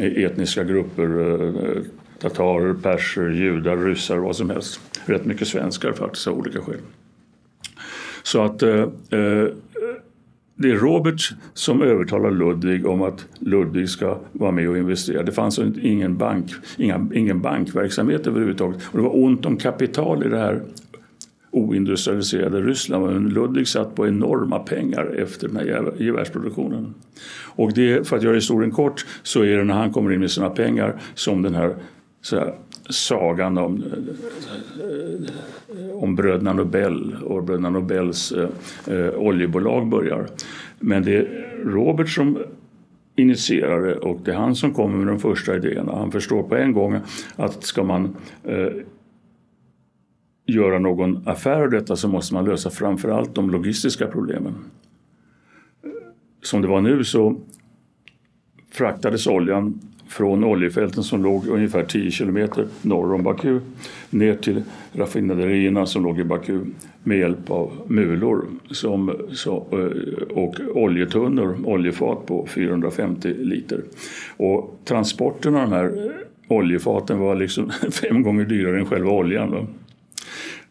eh, 0.00 0.24
etniska 0.24 0.64
grupper. 0.64 1.04
Eh, 1.20 1.82
tatarer, 2.18 2.74
perser, 2.74 3.30
judar, 3.30 3.76
ryssar, 3.76 4.16
vad 4.16 4.36
som 4.36 4.50
helst. 4.50 4.80
Rätt 5.06 5.24
mycket 5.24 5.48
svenskar 5.48 5.92
faktiskt 5.92 6.26
av 6.26 6.38
olika 6.38 6.60
skäl. 6.60 6.76
Så 8.22 8.42
att 8.42 8.62
eh, 8.62 8.88
det 10.56 10.70
är 10.70 10.76
Robert 10.76 11.34
som 11.54 11.82
övertalar 11.82 12.30
Ludvig 12.30 12.86
om 12.86 13.02
att 13.02 13.26
Ludvig 13.38 13.88
ska 13.88 14.18
vara 14.32 14.50
med 14.50 14.68
och 14.68 14.78
investera. 14.78 15.22
Det 15.22 15.32
fanns 15.32 15.58
ingen, 15.82 16.16
bank, 16.16 16.50
inga, 16.76 17.08
ingen 17.14 17.40
bankverksamhet 17.40 18.26
överhuvudtaget. 18.26 18.82
Och 18.86 18.98
det 18.98 19.04
var 19.04 19.24
ont 19.24 19.46
om 19.46 19.56
kapital 19.56 20.26
i 20.26 20.28
det 20.28 20.38
här 20.38 20.62
oindustrialiserade 21.50 22.60
Ryssland. 22.60 23.06
Men 23.06 23.28
Ludvig 23.28 23.68
satt 23.68 23.94
på 23.94 24.06
enorma 24.06 24.58
pengar 24.58 25.14
efter 25.18 25.48
den 25.48 25.56
här 25.56 25.92
gevärsproduktionen. 25.98 26.94
Och 27.56 27.72
det, 27.72 28.08
för 28.08 28.16
att 28.16 28.22
göra 28.22 28.34
historien 28.34 28.70
kort 28.70 29.06
så 29.22 29.42
är 29.42 29.56
det 29.56 29.64
när 29.64 29.74
han 29.74 29.92
kommer 29.92 30.12
in 30.12 30.20
med 30.20 30.30
sina 30.30 30.50
pengar 30.50 31.00
som 31.14 31.42
den 31.42 31.54
här, 31.54 31.74
här 32.32 32.54
sagan 32.90 33.58
om, 33.58 33.82
eh, 33.82 33.92
eh, 35.80 35.94
om 35.94 36.14
bröderna 36.14 36.52
Nobel 36.52 37.16
och 37.24 37.44
bröderna 37.44 37.70
Nobels 37.70 38.32
eh, 38.32 38.48
eh, 38.86 39.14
oljebolag 39.14 39.88
börjar. 39.88 40.26
Men 40.78 41.02
det 41.02 41.16
är 41.16 41.54
Robert 41.64 42.08
som 42.08 42.38
initierar 43.16 43.86
det 43.86 43.96
och 43.96 44.20
det 44.24 44.30
är 44.30 44.36
han 44.36 44.54
som 44.54 44.74
kommer 44.74 44.96
med 44.98 45.06
de 45.06 45.20
första 45.20 45.56
idéerna. 45.56 45.96
Han 45.96 46.12
förstår 46.12 46.42
på 46.42 46.56
en 46.56 46.72
gång 46.72 47.00
att 47.36 47.64
ska 47.64 47.82
man 47.82 48.16
eh, 48.44 48.72
göra 50.46 50.78
någon 50.78 51.28
affär 51.28 51.60
av 51.60 51.70
detta 51.70 51.96
så 51.96 52.08
måste 52.08 52.34
man 52.34 52.44
lösa 52.44 52.70
framförallt 52.70 53.34
de 53.34 53.50
logistiska 53.50 54.06
problemen. 54.06 54.54
Som 56.42 56.62
det 56.62 56.68
var 56.68 56.80
nu 56.80 57.04
så 57.04 57.40
fraktades 58.70 59.26
oljan 59.26 59.80
från 60.16 60.44
oljefälten 60.44 61.02
som 61.02 61.22
låg 61.22 61.46
ungefär 61.48 61.82
10 61.84 62.10
kilometer 62.10 62.66
norr 62.82 63.14
om 63.14 63.22
Baku 63.22 63.60
ner 64.10 64.34
till 64.34 64.62
raffinaderierna 64.92 65.86
som 65.86 66.02
låg 66.02 66.20
i 66.20 66.24
Baku 66.24 66.60
med 67.02 67.18
hjälp 67.18 67.50
av 67.50 67.72
mulor 67.86 68.44
som, 68.70 69.16
så, 69.32 69.66
eh, 69.72 70.36
och 70.36 70.54
oljetunnor, 70.74 71.56
oljefat 71.64 72.26
på 72.26 72.46
450 72.46 73.34
liter. 73.38 73.80
Och 74.36 74.80
transporten 74.84 75.54
av 75.54 75.60
de 75.60 75.72
här 75.72 76.12
oljefaten 76.48 77.18
var 77.18 77.34
liksom 77.34 77.70
fem 77.90 78.22
gånger 78.22 78.44
dyrare 78.44 78.78
än 78.78 78.86
själva 78.86 79.10
oljan. 79.10 79.50
Då. 79.50 79.66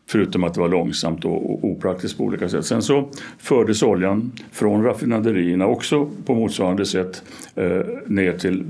Förutom 0.08 0.44
att 0.44 0.54
det 0.54 0.60
var 0.60 0.70
långsamt 0.70 1.26
och 1.26 1.66
opraktiskt 1.66 2.18
på 2.18 2.24
olika 2.24 2.50
sätt. 2.50 2.66
Sen 2.66 2.82
så 2.82 3.10
fördes 3.38 3.84
oljan 3.84 4.32
från 4.52 4.84
raffinaderierna 4.84 5.68
också 5.68 6.10
på 6.26 6.36
motsvarande 6.36 6.86
sätt 6.86 7.24
eh, 7.56 7.82
ner 8.08 8.38
till 8.38 8.64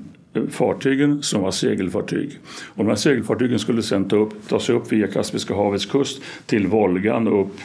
fartygen 0.49 1.23
som 1.23 1.41
var 1.41 1.51
segelfartyg. 1.51 2.39
Och 2.45 2.83
de 2.83 2.89
här 2.89 2.95
segelfartygen 2.95 3.59
skulle 3.59 3.81
sedan 3.81 4.07
ta, 4.07 4.15
upp, 4.15 4.33
ta 4.47 4.59
sig 4.59 4.75
upp 4.75 4.91
via 4.91 5.07
Kaspiska 5.07 5.55
havets 5.55 5.85
kust 5.85 6.21
till 6.45 6.67
Volgan 6.67 7.27
och 7.27 7.41
upp, 7.41 7.59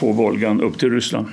på 0.00 0.12
Volgan 0.12 0.60
upp 0.60 0.78
till 0.78 0.90
Ryssland. 0.90 1.26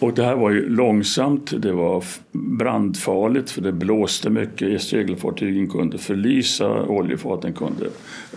Och 0.00 0.14
det 0.14 0.22
här 0.22 0.36
var 0.36 0.50
ju 0.50 0.68
långsamt, 0.68 1.62
det 1.62 1.72
var 1.72 2.04
brandfarligt 2.32 3.50
för 3.50 3.60
det 3.60 3.72
blåste 3.72 4.30
mycket. 4.30 4.82
Segelfartygen 4.82 5.68
kunde 5.68 5.98
förlisa, 5.98 6.82
oljefaten 6.82 7.52
kunde, 7.52 7.86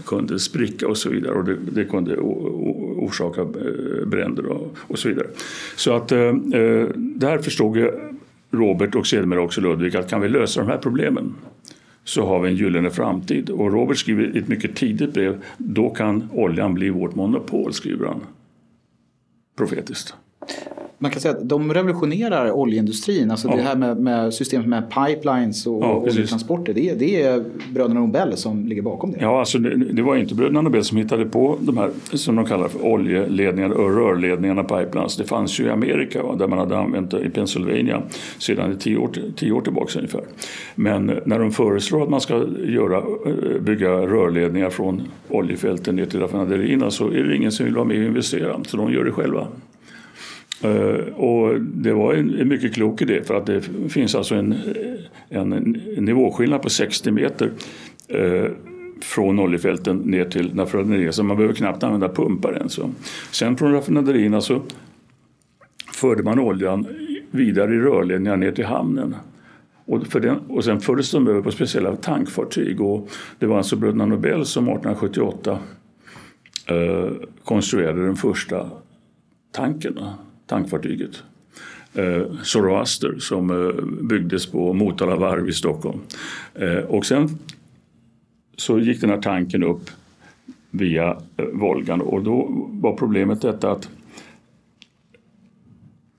kunde 0.05 0.39
spricka 0.39 0.87
och 0.87 0.97
så 0.97 1.09
vidare. 1.09 1.33
Och 1.33 1.45
det, 1.45 1.57
det 1.71 1.85
kunde 1.85 2.17
orsaka 2.17 3.41
eh, 3.41 4.05
bränder 4.05 4.45
och, 4.45 4.77
och, 4.87 4.99
så 4.99 5.09
vidare. 5.09 5.27
Så 5.75 5.93
att 5.95 6.11
eh, 6.11 6.19
eh 6.19 6.87
där 6.95 7.37
förstod 7.37 7.77
jag 7.77 7.93
Robert 8.53 8.95
och 8.95 9.07
sedermera 9.07 9.41
också 9.41 9.61
Ludvig 9.61 9.95
att 9.95 10.09
kan 10.09 10.21
vi 10.21 10.29
lösa 10.29 10.59
de 10.59 10.69
här 10.69 10.77
problemen 10.77 11.35
så 12.03 12.25
har 12.25 12.39
vi 12.39 12.49
en 12.49 12.55
gyllene 12.55 12.89
framtid. 12.89 13.49
Och 13.49 13.71
Robert 13.71 13.97
skriver 13.97 14.35
i 14.35 14.39
ett 14.39 14.47
mycket 14.47 14.75
tidigt 14.75 15.13
brev, 15.13 15.43
då 15.57 15.89
kan 15.89 16.29
oljan 16.31 16.73
bli 16.73 16.89
vårt 16.89 17.15
monopol, 17.15 17.73
skriver 17.73 18.07
han 18.07 18.21
profetiskt 19.57 20.15
man 21.03 21.11
kan 21.11 21.21
säga 21.21 21.33
att 21.33 21.49
de 21.49 21.73
revolutionerar 21.73 22.51
oljeindustrin. 22.51 23.31
Alltså 23.31 23.47
ja. 23.47 23.55
det 23.55 23.61
här 23.61 23.75
med, 23.75 23.97
med 23.97 24.33
systemet 24.33 24.67
med 24.67 24.83
pipelines 24.89 25.67
och 25.67 25.83
ja, 25.83 25.95
oljetransporter. 25.95 26.73
Det, 26.73 26.93
det 26.93 27.21
är 27.21 27.43
bröderna 27.73 27.99
Nobel 27.99 28.37
som 28.37 28.65
ligger 28.67 28.81
bakom 28.81 29.11
det. 29.11 29.17
Ja, 29.21 29.39
alltså 29.39 29.57
det, 29.57 29.75
det, 29.75 30.01
var 30.01 30.15
inte 30.15 30.35
bröderna 30.35 30.61
Nobel 30.61 30.83
som 30.83 30.97
hittade 30.97 31.25
på 31.25 31.57
de 31.59 31.77
här 31.77 31.89
som 32.13 32.35
de 32.35 32.45
kallar 32.45 32.67
för 32.67 32.85
oljeledningarna 32.85 33.75
och 33.75 33.95
rörledningarna 33.95 34.63
pipelines. 34.63 35.17
Det 35.17 35.23
fanns 35.23 35.59
ju 35.59 35.65
i 35.65 35.69
Amerika 35.69 36.23
va, 36.23 36.35
där 36.35 36.47
man 36.47 36.59
hade 36.59 36.77
använt 36.77 37.11
det 37.11 37.19
i 37.19 37.29
Pennsylvania 37.29 38.01
sedan 38.37 38.77
tio 38.77 38.97
år, 38.97 39.09
tio 39.35 39.51
år 39.51 39.61
tillbaka 39.61 39.99
ungefär. 39.99 40.23
Men 40.75 41.19
när 41.25 41.39
de 41.39 41.51
föreslår 41.51 42.03
att 42.03 42.09
man 42.09 42.21
ska 42.21 42.45
göra, 42.65 42.97
eh, 42.97 43.61
bygga 43.61 43.89
rörledningar 43.89 44.69
från 44.69 45.01
oljefälten 45.29 45.95
ner 45.95 46.05
till 46.05 46.19
raffinaderierna 46.19 46.91
så 46.91 47.07
är 47.07 47.23
det 47.23 47.35
ingen 47.35 47.51
som 47.51 47.65
vill 47.65 47.75
vara 47.75 47.85
med 47.85 47.97
och 47.97 48.03
investera. 48.03 48.63
Så 48.67 48.77
de 48.77 48.93
gör 48.93 49.03
det 49.03 49.11
själva. 49.11 49.47
Eh, 50.63 51.13
och 51.13 51.61
det 51.61 51.93
var 51.93 52.13
en, 52.13 52.47
mycket 52.47 52.73
klok 52.73 53.01
idé 53.01 53.23
för 53.23 53.35
att 53.35 53.45
det 53.45 53.61
finns 53.89 54.15
alltså 54.15 54.35
en, 54.35 54.55
en 55.29 55.79
nivåskillnad 55.97 56.61
på 56.61 56.69
60 56.69 57.11
meter 57.11 57.51
eh, 58.07 58.45
från 59.01 59.39
oljefälten 59.39 59.97
ner 59.97 60.25
till 60.25 60.57
raffinaderierna 60.57 61.11
så 61.11 61.23
man 61.23 61.37
behöver 61.37 61.55
knappt 61.55 61.83
använda 61.83 62.09
pumpar 62.09 62.53
ens. 62.53 62.79
Sen 63.31 63.57
från 63.57 63.71
raffinaderierna 63.73 64.41
så 64.41 64.61
förde 65.93 66.23
man 66.23 66.39
oljan 66.39 66.87
vidare 67.31 67.75
i 67.75 67.77
rörledningar 67.77 68.37
ner 68.37 68.51
till 68.51 68.65
hamnen. 68.65 69.15
Och, 69.85 70.07
för 70.07 70.19
den, 70.19 70.37
och 70.37 70.63
sen 70.63 70.79
fördes 70.79 71.11
de 71.11 71.27
över 71.27 71.41
på 71.41 71.51
speciella 71.51 71.95
tankfartyg 71.95 72.81
och 72.81 73.09
det 73.39 73.45
var 73.45 73.57
alltså 73.57 73.75
bröderna 73.75 74.05
Nobel 74.05 74.45
som 74.45 74.63
1878 74.63 75.59
eh, 76.67 77.11
konstruerade 77.43 78.05
den 78.05 78.15
första 78.15 78.69
tanken 79.51 79.99
tankfartyget. 80.53 81.23
Eh, 81.93 82.21
Zoroaster 82.43 83.15
som 83.19 83.49
eh, 83.49 83.83
byggdes 84.09 84.51
på 84.51 84.73
Motala 84.73 85.15
varv 85.15 85.49
i 85.49 85.53
Stockholm. 85.53 85.99
Eh, 86.55 86.77
och 86.77 87.05
sen 87.05 87.29
så 88.57 88.79
gick 88.79 89.01
den 89.01 89.09
här 89.09 89.21
tanken 89.21 89.63
upp 89.63 89.89
via 90.71 91.17
eh, 91.37 91.45
Volgan 91.53 92.01
och 92.01 92.23
då 92.23 92.47
var 92.71 92.97
problemet 92.97 93.41
detta 93.41 93.71
att 93.71 93.89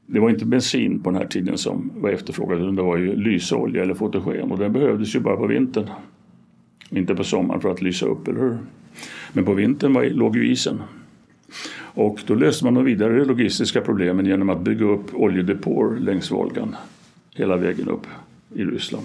det 0.06 0.20
var 0.20 0.30
inte 0.30 0.44
bensin 0.44 1.00
på 1.02 1.10
den 1.10 1.20
här 1.20 1.26
tiden 1.26 1.58
som 1.58 1.90
var 1.94 2.10
efterfrågad 2.10 2.60
utan 2.60 2.76
det 2.76 2.82
var 2.82 2.96
ju 2.96 3.16
lysolja 3.16 3.82
eller 3.82 3.94
fotogen 3.94 4.52
och 4.52 4.58
den 4.58 4.72
behövdes 4.72 5.14
ju 5.14 5.20
bara 5.20 5.36
på 5.36 5.46
vintern. 5.46 5.90
Inte 6.90 7.14
på 7.14 7.24
sommaren 7.24 7.60
för 7.60 7.70
att 7.70 7.82
lysa 7.82 8.06
upp, 8.06 8.28
eller 8.28 8.40
hur? 8.40 8.58
Men 9.32 9.44
på 9.44 9.54
vintern 9.54 9.92
var, 9.92 10.04
låg 10.04 10.36
ju 10.36 10.52
isen. 10.52 10.82
Och 11.94 12.20
då 12.26 12.34
löste 12.34 12.64
man 12.64 12.74
de 12.74 12.84
vidare 12.84 13.24
logistiska 13.24 13.80
problemen 13.80 14.26
genom 14.26 14.50
att 14.50 14.60
bygga 14.60 14.84
upp 14.84 15.14
oljedepåer 15.14 16.00
längs 16.00 16.30
Volgan 16.30 16.76
hela 17.34 17.56
vägen 17.56 17.88
upp 17.88 18.06
i 18.54 18.64
Ryssland. 18.64 19.04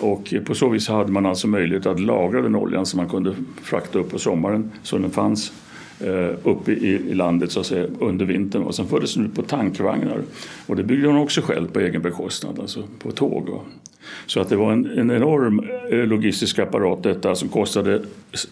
Och 0.00 0.34
på 0.46 0.54
så 0.54 0.68
vis 0.68 0.88
hade 0.88 1.12
man 1.12 1.26
alltså 1.26 1.48
möjlighet 1.48 1.86
att 1.86 2.00
lagra 2.00 2.42
den 2.42 2.56
oljan 2.56 2.86
som 2.86 2.96
man 2.96 3.08
kunde 3.08 3.34
frakta 3.62 3.98
upp 3.98 4.10
på 4.10 4.18
sommaren 4.18 4.70
så 4.82 4.98
den 4.98 5.10
fanns 5.10 5.52
Eh, 6.00 6.30
uppe 6.42 6.72
i, 6.72 7.14
landet 7.14 7.52
så 7.52 7.60
att 7.60 7.66
säga, 7.66 7.86
under 7.98 8.24
vintern. 8.24 8.62
Och 8.62 8.74
sen 8.74 8.86
fördes 8.86 9.14
den 9.14 9.24
ut 9.24 9.34
på 9.34 9.42
tankvagnar. 9.42 10.18
Och 10.66 10.76
det 10.76 10.82
byggde 10.82 11.06
hon 11.06 11.16
också 11.16 11.40
själv 11.40 11.68
på 11.68 11.80
egen 11.80 12.02
bekostnad, 12.02 12.60
alltså 12.60 12.82
på 12.98 13.10
tåg. 13.10 13.48
Så 14.26 14.40
att 14.40 14.48
det 14.48 14.56
var 14.56 14.72
en, 14.72 14.86
en 14.98 15.10
enorm 15.10 15.68
eh, 15.90 16.06
logistisk 16.06 16.58
apparat 16.58 17.02
detta 17.02 17.34
som 17.34 17.48
kostade 17.48 18.00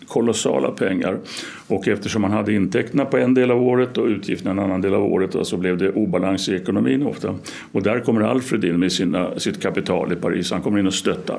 kolossala 0.06 0.70
pengar. 0.70 1.18
Och 1.66 1.88
eftersom 1.88 2.22
man 2.22 2.30
hade 2.30 2.52
intäkterna 2.52 3.04
på 3.04 3.16
en 3.16 3.34
del 3.34 3.50
av 3.50 3.62
året 3.62 3.98
och 3.98 4.06
utgifterna 4.06 4.50
en 4.50 4.58
annan 4.58 4.80
del 4.80 4.94
av 4.94 5.04
året 5.04 5.46
så 5.46 5.56
blev 5.56 5.78
det 5.78 5.92
obalans 5.92 6.48
i 6.48 6.54
ekonomin 6.54 7.02
ofta. 7.02 7.34
Och 7.72 7.82
där 7.82 8.00
kommer 8.00 8.20
Alfred 8.20 8.64
in 8.64 8.78
med 8.78 8.92
sina, 8.92 9.38
sitt 9.38 9.62
kapital 9.62 10.12
i 10.12 10.16
Paris. 10.16 10.50
Han 10.50 10.62
kommer 10.62 10.78
in 10.78 10.86
och 10.86 10.94
stöttar. 10.94 11.38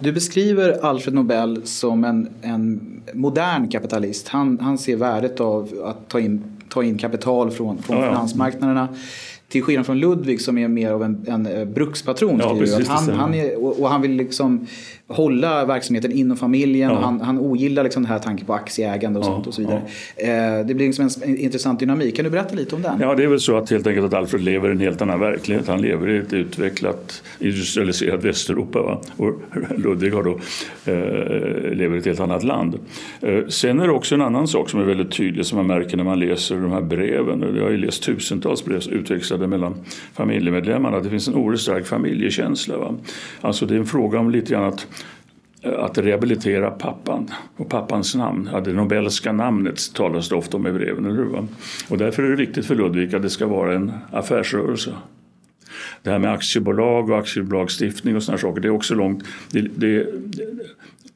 Du 0.00 0.12
beskriver 0.12 0.84
Alfred 0.84 1.14
Nobel 1.14 1.66
som 1.66 2.04
en, 2.04 2.28
en 2.42 2.80
modern 3.12 3.68
kapitalist. 3.68 4.28
Han, 4.28 4.58
han 4.60 4.78
ser 4.78 4.96
värdet 4.96 5.40
av 5.40 5.82
att 5.84 6.08
ta 6.08 6.20
in, 6.20 6.44
ta 6.68 6.82
in 6.82 6.98
kapital 6.98 7.50
från, 7.50 7.82
från 7.82 7.96
ja, 7.96 8.04
ja. 8.04 8.10
finansmarknaderna. 8.10 8.88
Till 9.48 9.62
skillnad 9.62 9.86
från 9.86 9.98
Ludvig 9.98 10.40
som 10.40 10.58
är 10.58 10.68
mer 10.68 10.92
av 10.92 11.02
en, 11.02 11.24
en 11.28 11.46
eh, 11.46 11.64
brukspatron. 11.64 12.38
Ja, 12.38 12.56
precis, 12.58 12.88
han, 12.88 13.08
han 13.08 13.34
är, 13.34 13.64
och, 13.64 13.80
och, 13.80 13.88
han 13.88 14.02
vill 14.02 14.10
liksom 14.10 14.66
hålla 15.08 15.64
verksamheten 15.64 16.12
inom 16.12 16.36
familjen. 16.36 16.90
Ja. 16.90 16.98
Han, 17.00 17.20
han 17.20 17.38
ogillar 17.38 17.84
liksom 17.84 18.02
den 18.02 18.12
här 18.12 18.18
tanken 18.18 18.46
på 18.46 18.54
aktieägande 18.54 19.18
och 19.18 19.24
ja, 19.26 19.30
sånt 19.30 19.46
och 19.46 19.54
så 19.54 19.60
vidare. 19.60 19.82
Ja. 20.16 20.22
Eh, 20.24 20.66
det 20.66 20.74
blir 20.74 20.86
liksom 20.86 21.08
en 21.22 21.36
intressant 21.36 21.80
dynamik. 21.80 22.16
Kan 22.16 22.24
du 22.24 22.30
berätta 22.30 22.54
lite 22.54 22.76
om 22.76 22.82
den? 22.82 23.00
Ja, 23.00 23.14
det 23.14 23.22
är 23.22 23.26
väl 23.26 23.40
så 23.40 23.56
att 23.56 23.70
helt 23.70 23.86
enkelt 23.86 24.06
att 24.06 24.14
Alfred 24.14 24.42
lever 24.42 24.68
i 24.68 24.72
en 24.72 24.80
helt 24.80 25.02
annan 25.02 25.20
verklighet. 25.20 25.68
Han 25.68 25.82
lever 25.82 26.08
i 26.08 26.18
ett 26.18 26.32
utvecklat 26.32 27.22
industrialiserat 27.38 28.24
Västeuropa. 28.24 28.82
Va? 28.82 29.00
Och 29.16 29.32
Ludvig 29.78 30.12
har 30.12 30.22
då, 30.22 30.30
eh, 30.84 31.76
lever 31.76 31.96
i 31.96 31.98
ett 31.98 32.06
helt 32.06 32.20
annat 32.20 32.44
land. 32.44 32.78
Eh, 33.20 33.46
sen 33.48 33.80
är 33.80 33.86
det 33.86 33.92
också 33.92 34.14
en 34.14 34.22
annan 34.22 34.48
sak 34.48 34.70
som 34.70 34.80
är 34.80 34.84
väldigt 34.84 35.12
tydlig 35.12 35.46
som 35.46 35.56
man 35.56 35.66
märker 35.66 35.96
när 35.96 36.04
man 36.04 36.20
läser 36.20 36.56
de 36.56 36.72
här 36.72 36.82
breven. 36.82 37.56
Jag 37.56 37.64
har 37.64 37.70
ju 37.70 37.78
läst 37.78 38.02
tusentals 38.02 38.64
brev 38.64 38.82
utväxlade 38.90 39.46
mellan 39.46 39.74
familjemedlemmarna. 40.14 41.00
Det 41.00 41.10
finns 41.10 41.28
en 41.28 41.34
oerhört 41.34 41.60
stark 41.60 41.86
familjekänsla. 41.86 42.78
Va? 42.78 42.94
Alltså 43.40 43.66
det 43.66 43.74
är 43.74 43.78
en 43.78 43.86
fråga 43.86 44.18
om 44.18 44.30
lite 44.30 44.52
grann 44.52 44.64
att 44.64 44.86
att 45.62 45.98
rehabilitera 45.98 46.70
pappan 46.70 47.30
och 47.56 47.68
pappans 47.68 48.14
namn. 48.14 48.48
Ja, 48.52 48.60
det 48.60 48.72
Nobelska 48.72 49.32
namnet 49.32 49.94
talas 49.94 50.28
det 50.28 50.34
ofta 50.34 50.56
om 50.56 50.66
i 50.66 50.72
breven. 50.72 51.06
Eller 51.06 51.16
hur? 51.16 51.46
Och 51.88 51.98
därför 51.98 52.22
är 52.22 52.30
det 52.30 52.36
viktigt 52.36 52.66
för 52.66 52.74
Ludvig 52.74 53.14
att 53.14 53.22
det 53.22 53.30
ska 53.30 53.46
vara 53.46 53.74
en 53.74 53.92
affärsrörelse. 54.12 54.94
Det 56.02 56.10
här 56.10 56.18
med 56.18 56.32
aktiebolag 56.32 57.10
och 57.10 57.18
aktiebolagstiftning 57.18 58.16
och 58.16 58.22
sådana 58.22 58.38
saker, 58.38 58.60
det 58.60 58.68
är 58.68 58.72
också 58.72 58.94
långt. 58.94 59.24
Det, 59.50 59.60
det, 59.60 60.06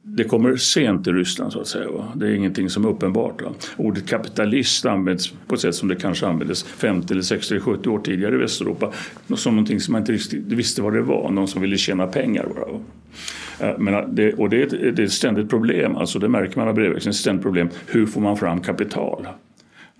det 0.03 0.25
kommer 0.25 0.57
sent 0.57 1.07
i 1.07 1.11
Ryssland 1.11 1.53
så 1.53 1.61
att 1.61 1.67
säga. 1.67 1.91
Va? 1.91 2.13
Det 2.15 2.27
är 2.27 2.35
ingenting 2.35 2.71
som 2.71 2.85
är 2.85 2.89
uppenbart. 2.89 3.43
Va? 3.43 3.53
Ordet 3.77 4.09
kapitalist 4.09 4.87
används 4.87 5.35
på 5.47 5.55
ett 5.55 5.61
sätt 5.61 5.75
som 5.75 5.89
det 5.89 5.97
kanske 5.97 6.27
användes 6.27 6.63
50 6.63 7.13
eller 7.13 7.23
60 7.23 7.55
eller 7.55 7.65
70 7.65 7.89
år 7.89 7.99
tidigare 7.99 8.35
i 8.35 8.39
Västeuropa. 8.39 8.93
Som 9.37 9.55
någonting 9.55 9.81
som 9.81 9.93
man 9.93 10.03
inte 10.03 10.13
riktigt 10.13 10.47
visste 10.47 10.83
vad 10.83 10.93
det 10.93 11.03
var, 11.03 11.31
någon 11.31 11.49
som 11.49 11.63
ville 11.63 11.77
tjäna 11.77 12.07
pengar 12.07 12.47
bara. 12.55 12.73
Va? 12.73 12.81
Eh, 13.63 13.79
men 13.79 13.95
eh, 13.95 14.09
det, 14.09 14.33
och 14.33 14.51
det 14.51 14.63
är, 14.63 14.67
ett, 14.67 14.97
det 14.97 15.03
är 15.03 15.07
ett 15.07 15.13
ständigt 15.13 15.51
problem, 15.51 15.97
alltså 15.97 16.19
det 16.19 16.29
märker 16.29 16.59
man 16.59 16.69
av 16.69 16.75
brevväxlingen, 16.75 17.11
ett 17.11 17.17
ständigt 17.17 17.43
problem. 17.43 17.69
Hur 17.87 18.07
får 18.07 18.21
man 18.21 18.37
fram 18.37 18.61
kapital? 18.61 19.27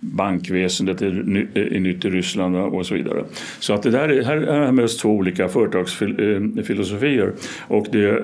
bankväsendet 0.05 1.01
är, 1.01 1.47
eh, 1.53 1.75
är 1.75 1.79
nytt 1.79 2.05
i 2.05 2.09
Ryssland 2.09 2.55
och 2.55 2.85
så 2.85 2.93
vidare. 2.93 3.23
Så 3.59 3.73
att 3.73 3.83
det 3.83 3.89
där, 3.89 4.23
här, 4.23 4.37
här 4.37 4.71
möts 4.71 4.97
två 4.97 5.09
olika 5.09 5.47
företagsfilosofier 5.47 7.33
och 7.67 7.87
det, 7.91 8.23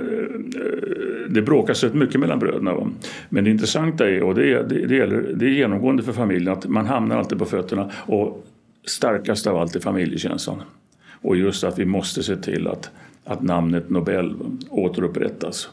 det 1.30 1.41
bråkas 1.41 1.84
rätt 1.84 1.93
mycket 1.93 2.19
mellan 2.19 2.39
bröderna. 2.39 2.91
Men 3.30 3.43
det 3.43 3.49
intressanta 3.49 4.10
är, 4.10 4.23
och 4.23 4.36
det 4.36 4.54
är, 4.54 4.63
det, 4.63 4.95
gäller, 4.95 5.34
det 5.36 5.45
är 5.45 5.49
genomgående 5.49 6.04
för 6.04 6.13
familjen, 6.13 6.54
att 6.54 6.65
man 6.67 6.86
hamnar 6.86 7.17
alltid 7.17 7.39
på 7.39 7.45
fötterna 7.45 7.91
och 7.95 8.45
starkast 8.86 9.47
av 9.47 9.58
allt 9.58 9.75
är 9.75 9.80
familjekänslan. 9.80 10.62
Och 11.21 11.38
just 11.38 11.63
att 11.63 11.80
vi 11.80 11.86
måste 11.86 12.23
se 12.23 12.36
till 12.36 12.67
att, 12.67 12.91
att 13.30 13.42
namnet 13.42 13.89
Nobel 13.89 14.36
återupprättas. 14.70 15.70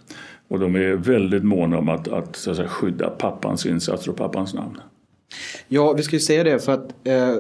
Och 0.49 0.59
de 0.59 0.75
är 0.75 0.93
väldigt 0.93 1.45
måna 1.45 1.79
om 1.79 1.89
att, 1.89 2.09
att, 2.09 2.37
så 2.37 2.51
att 2.51 2.57
säga, 2.57 2.69
skydda 2.69 3.11
pappans 3.11 3.67
insatser 3.67 4.11
och 4.11 4.17
pappans 4.17 4.55
namn. 4.55 4.79
Ja, 5.69 5.93
vi 5.93 6.03
ska 6.03 6.17
ju 6.17 6.21
säga 6.21 6.45
det 6.45 6.65
för 6.65 6.73
att 6.73 6.95
eh, 7.05 7.35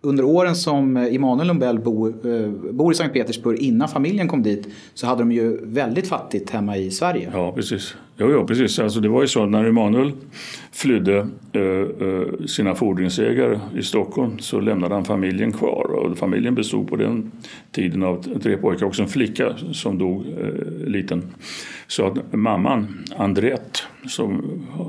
under 0.00 0.24
åren 0.24 0.56
som 0.56 0.96
Emanuel 0.96 1.46
Nobel 1.46 1.78
bor, 1.78 2.08
eh, 2.26 2.48
bor 2.50 2.92
i 2.92 2.94
Sankt 2.94 3.14
Petersburg 3.14 3.58
innan 3.58 3.88
familjen 3.88 4.28
kom 4.28 4.42
dit 4.42 4.68
så 4.94 5.06
hade 5.06 5.20
de 5.20 5.32
ju 5.32 5.58
väldigt 5.62 6.08
fattigt 6.08 6.50
hemma 6.50 6.76
i 6.76 6.90
Sverige. 6.90 7.30
Ja, 7.34 7.52
precis. 7.52 7.94
Jo, 8.22 8.30
jo, 8.32 8.46
precis. 8.46 8.78
Alltså, 8.78 9.00
det 9.00 9.08
var 9.08 9.20
ju 9.20 9.28
så 9.28 9.42
att 9.42 9.50
när 9.50 9.64
Emanuel 9.64 10.12
flydde 10.72 11.16
eh, 11.52 11.62
eh, 12.08 12.46
sina 12.46 12.74
fordringsägare 12.74 13.60
i 13.76 13.82
Stockholm 13.82 14.38
så 14.38 14.60
lämnade 14.60 14.94
han 14.94 15.04
familjen 15.04 15.52
kvar. 15.52 15.92
Och 15.92 16.18
familjen 16.18 16.54
bestod 16.54 16.88
på 16.88 16.96
den 16.96 17.32
tiden 17.70 18.02
av 18.02 18.38
tre 18.42 18.56
pojkar 18.56 18.86
och 18.86 19.00
en 19.00 19.08
flicka 19.08 19.56
som 19.72 19.98
dog 19.98 20.26
eh, 20.26 20.86
liten. 20.86 21.22
Så 21.86 22.06
att 22.06 22.32
mamman, 22.32 23.04
Andrette, 23.16 23.80
som 24.06 24.42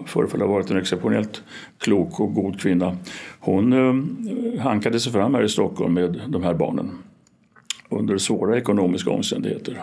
förefaller 0.07 0.45
ha 0.45 0.53
varit 0.53 0.71
en 0.71 0.77
exceptionellt 0.77 1.43
klok 1.77 2.19
och 2.19 2.33
god 2.33 2.59
kvinna, 2.59 2.97
hon 3.39 3.73
eh, 3.73 4.61
hankade 4.61 4.99
sig 4.99 5.11
fram 5.11 5.33
här 5.33 5.43
i 5.43 5.49
Stockholm 5.49 5.93
med 5.93 6.21
de 6.27 6.43
här 6.43 6.53
barnen 6.53 6.91
under 7.99 8.17
svåra 8.17 8.57
ekonomiska 8.57 9.09
omständigheter. 9.09 9.81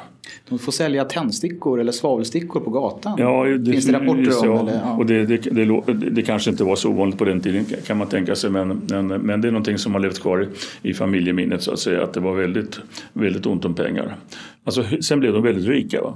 De 0.49 0.59
får 0.59 0.73
sälja 0.73 1.05
tändstickor 1.05 1.81
eller 1.81 1.93
svavelstickor 1.93 2.61
på 2.61 2.71
gatan? 2.71 3.15
Ja, 3.19 3.45
det, 3.45 3.73
Finns 3.73 3.87
det 3.87 3.93
rapporter 3.93 4.49
om? 4.51 4.69
Eller, 4.69 4.81
ja. 4.85 4.97
och 4.97 5.07
det, 5.07 5.27
det, 5.27 5.37
det, 5.37 5.93
det, 6.11 6.23
kanske 6.23 6.51
inte 6.51 6.65
var 6.65 6.77
så 6.77 6.89
ovanligt 6.91 7.19
på 7.19 7.25
den 7.25 7.41
tiden 7.41 7.65
kan 7.87 7.97
man 7.97 8.09
tänka 8.09 8.35
sig 8.35 8.51
men, 8.51 8.83
men, 8.91 9.07
men 9.07 9.41
det 9.41 9.49
är 9.49 9.53
någonting 9.53 9.79
som 9.79 9.93
har 9.93 10.01
levt 10.01 10.21
kvar 10.21 10.49
i, 10.83 10.91
i 10.91 10.95
familjeminnet 10.95 11.63
så 11.63 11.73
att 11.73 11.79
säga 11.79 12.03
att 12.03 12.13
det 12.13 12.21
var 12.21 12.35
väldigt, 12.35 12.81
väldigt 13.13 13.47
ont 13.47 13.65
om 13.65 13.75
pengar. 13.75 14.17
Alltså, 14.65 14.85
sen 15.01 15.21
blev 15.21 15.33
de 15.33 15.43
väldigt 15.43 15.67
rika. 15.67 16.03
Va? 16.03 16.15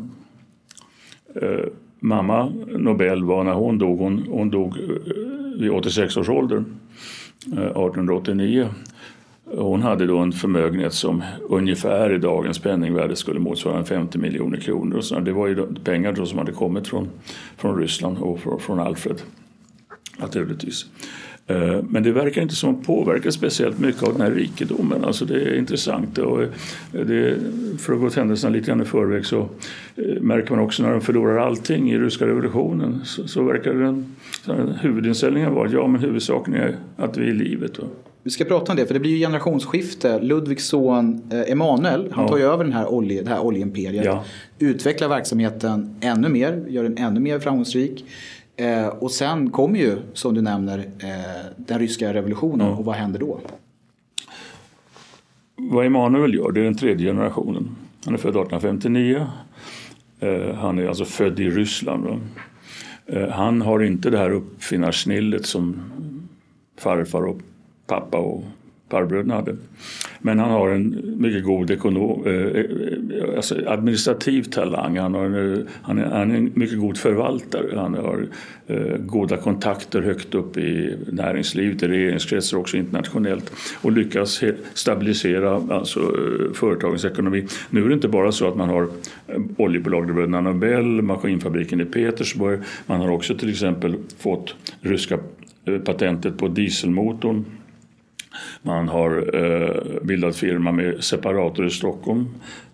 Eh, 1.43 1.67
mamma 2.01 2.53
Nobel 2.67 3.25
var 3.25 3.45
när 3.45 3.53
hon 3.53 3.79
dog, 3.79 3.99
hon, 3.99 4.27
hon 4.31 4.51
dog 4.51 4.77
eh, 4.77 5.61
vid 5.61 5.71
86 5.71 6.17
års 6.17 6.29
ålder, 6.29 6.65
eh, 7.53 7.59
1889 7.59 8.69
hon 9.45 9.83
hade 9.83 10.07
då 10.07 10.19
en 10.19 10.33
förmögenhet 10.33 10.95
som 10.95 11.23
ungefär 11.49 12.15
i 12.15 12.19
dagens 12.19 12.59
penningvärde 12.59 13.17
skulle 13.17 13.41
motsvara 13.41 13.85
50 13.85 14.19
miljoner 14.19 14.61
kronor. 14.61 14.97
Och 14.97 15.05
så 15.05 15.21
det 15.21 15.33
var 15.33 15.47
ju 15.47 15.67
pengar 15.85 16.13
då 16.13 16.27
som 16.27 16.39
hade 16.39 16.53
kommit 16.53 16.89
från, 16.89 17.09
från 17.57 17.79
Ryssland 17.79 18.19
och 18.19 18.41
från, 18.41 18.61
från 18.61 18.81
Alfred 18.81 19.23
naturligtvis. 20.17 20.87
Eh, 21.47 21.83
men 21.89 22.03
det 22.03 22.13
verkar 22.13 22.43
inte 22.43 22.55
som 22.55 22.75
att 22.75 22.87
påverka 22.87 23.33
speciellt 23.33 23.79
mycket 23.79 24.03
av 24.03 24.13
den 24.13 24.21
här 24.21 24.31
rikedomen. 24.31 25.05
Alltså 25.05 25.25
det 25.25 25.35
är 25.35 25.59
intressant. 25.59 26.19
Och 26.19 26.43
eh, 26.43 26.49
det, 26.93 27.39
för 27.79 27.93
att 27.93 28.01
gå 28.01 28.09
händelserna 28.09 28.53
lite 28.53 28.67
grann 28.67 28.81
i 28.81 28.85
förväg 28.85 29.27
så 29.27 29.49
eh, 29.97 30.21
märker 30.21 30.51
man 30.51 30.65
också 30.65 30.83
när 30.83 30.91
de 30.91 31.01
förlorar 31.01 31.37
allting 31.37 31.93
i 31.93 31.99
ryska 31.99 32.27
revolutionen 32.27 33.01
så, 33.05 33.29
så 33.29 33.43
verkar 33.43 33.75
den, 33.75 34.17
huvudinställningen 34.81 35.55
vara 35.55 35.67
att 35.67 35.73
ja, 35.73 35.87
men 35.87 36.01
huvudsaken 36.01 36.55
är 36.55 36.77
att 36.97 37.17
vi 37.17 37.23
är 37.23 37.31
i 37.31 37.35
livet. 37.35 37.79
Vi 38.25 38.31
ska 38.31 38.45
prata 38.45 38.73
om 38.73 38.77
det 38.77 38.87
för 38.87 38.95
det 38.95 39.01
blir 39.01 39.11
ju 39.11 39.19
generationsskifte. 39.19 40.21
Ludvigs 40.21 40.67
son 40.67 41.23
eh, 41.33 41.53
Emanuel, 41.53 42.13
han 42.13 42.29
tar 42.29 42.37
ju 42.37 42.43
över 42.43 42.65
den 42.65 42.73
här 42.73 42.87
olje, 42.87 43.23
det 43.23 43.31
här 43.31 43.41
oljeimperiet. 43.41 44.05
Ja. 44.05 44.25
Utvecklar 44.59 45.09
verksamheten 45.09 45.97
ännu 46.01 46.29
mer, 46.29 46.65
gör 46.69 46.83
den 46.83 46.99
ännu 46.99 47.21
mer 47.21 47.39
framgångsrik. 47.39 48.05
Eh, 48.57 48.87
och 48.87 49.11
sen 49.11 49.51
kommer 49.51 49.79
ju, 49.79 49.97
som 50.13 50.35
du 50.35 50.43
nämner, 50.43 50.79
eh, 50.79 51.47
den 51.57 51.79
ryska 51.79 52.15
revolutionen. 52.15 52.67
Ja. 52.67 52.77
Och 52.77 52.85
vad 52.85 52.95
händer 52.95 53.21
då? 53.21 53.41
Vad 55.57 55.87
Emanuel 55.87 56.35
gör, 56.35 56.53
det 56.53 56.61
är 56.61 56.65
den 56.65 56.77
tredje 56.77 57.07
generationen. 57.07 57.77
Han 58.05 58.15
är 58.15 58.19
född 58.19 58.31
1859. 58.31 59.27
Eh, 60.21 60.55
han 60.55 60.79
är 60.79 60.87
alltså 60.87 61.05
född 61.05 61.41
i 61.41 61.51
Ryssland. 61.51 62.21
Eh, 63.07 63.29
han 63.29 63.63
har 63.63 63.83
inte 63.83 64.11
det 64.11 64.19
här 64.19 64.31
uppfinnarsnillet 64.31 65.47
som 65.47 65.83
farfar 66.79 67.23
och 67.23 67.39
pappa 67.87 68.19
och 68.19 68.45
farbröderna 68.91 69.35
hade. 69.35 69.57
Men 70.19 70.39
han 70.39 70.51
har 70.51 70.69
en 70.69 71.15
mycket 71.17 71.45
god 71.45 71.71
ekonom, 71.71 72.27
eh, 72.27 72.33
eh, 72.33 73.37
alltså 73.37 73.55
administrativ 73.67 74.43
talang. 74.43 74.99
Han, 74.99 75.15
har 75.15 75.25
en, 75.25 75.69
han, 75.83 75.99
är, 75.99 76.05
han 76.05 76.31
är 76.31 76.37
en 76.37 76.53
mycket 76.55 76.79
god 76.79 76.99
förvaltare. 76.99 77.77
Han 77.77 77.95
har 77.95 78.27
eh, 78.67 78.97
goda 78.99 79.37
kontakter 79.37 80.03
högt 80.03 80.35
upp 80.35 80.57
i 80.57 80.97
näringslivet, 81.13 81.83
i 81.83 81.89
regeringskretsar 81.89 82.59
också 82.59 82.77
internationellt 82.77 83.53
och 83.83 83.93
lyckas 83.93 84.43
stabilisera 84.75 85.63
alltså, 85.71 86.01
eh, 86.01 86.53
företagens 86.53 87.05
ekonomi. 87.05 87.47
Nu 87.71 87.85
är 87.85 87.89
det 87.89 87.95
inte 87.95 88.09
bara 88.09 88.33
så 88.33 88.49
att 88.49 88.57
man 88.57 88.69
har 88.69 88.83
eh, 88.83 89.41
oljebolaget 89.57 90.15
Bröderna 90.15 90.41
Nobel, 90.41 91.03
maskinfabriken 91.03 91.81
i 91.81 91.85
Petersburg. 91.85 92.61
Man 92.87 93.01
har 93.01 93.09
också 93.09 93.35
till 93.35 93.51
exempel 93.51 93.97
fått 94.19 94.55
ryska 94.81 95.19
eh, 95.65 95.79
patentet 95.79 96.39
på 96.39 96.49
dieselmotorn 96.49 97.45
man 98.63 98.89
har 98.89 99.37
eh, 99.37 100.03
bildat 100.03 100.37
firma 100.37 100.73
med 100.73 101.05
separator 101.05 101.67
i 101.67 101.71
Stockholm 101.71 102.29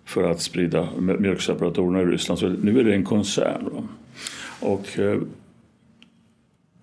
för 0.05 0.31
att 0.31 0.41
sprida 0.41 0.87
mjölkseparatorerna 0.99 2.01
i 2.01 2.05
Ryssland. 2.05 2.39
Så 2.39 2.49
nu 2.49 2.79
är 2.79 2.83
det 2.83 2.93
en 2.93 3.05
koncern. 3.05 3.69
Va? 3.71 3.83
Och 4.59 4.99
eh, 4.99 5.21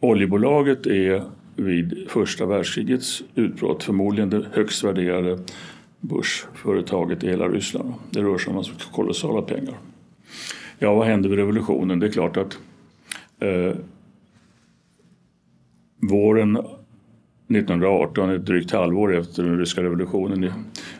oljebolaget 0.01 0.87
är 0.87 1.23
vid 1.57 2.07
första 2.09 2.47
världskrigets 2.47 3.23
utbrott 3.35 3.85
förmodligen 3.85 4.31
det 4.31 4.47
högst 4.53 4.85
värderade 4.85 5.39
börsföretaget 6.01 7.25
i 7.25 7.29
hela 7.29 7.49
Ryssland. 7.49 7.95
Det 8.11 8.23
rör 8.23 8.39
sig 8.39 8.51
om 8.51 8.59
alltså 8.59 8.73
kolossala 8.93 9.43
pengar. 9.43 9.75
Ja, 10.79 10.95
vad 10.95 11.07
hände 11.07 11.29
vid 11.29 11.39
revolutionen? 11.39 12.01
Det 12.01 12.07
är 12.07 12.11
klart 12.11 12.37
att 12.37 12.59
eh, 13.41 13.77
våren 15.97 16.59
1918, 17.49 18.31
ett 18.31 18.47
drygt 18.47 18.71
halvår 18.71 19.17
efter 19.17 19.43
den 19.43 19.59
ryska 19.59 19.83
revolutionen 19.83 20.45
i 20.45 20.51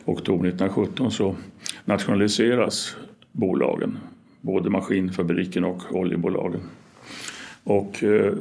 oktober 0.05 0.49
1917 0.49 1.11
så 1.11 1.37
nationaliseras 1.85 2.97
bolagen, 3.33 3.99
både 4.41 4.71
maskinfabriken 4.71 5.65
och 5.65 5.83
oljebolagen. 5.91 6.61
Och, 7.65 8.05
eh, 8.05 8.33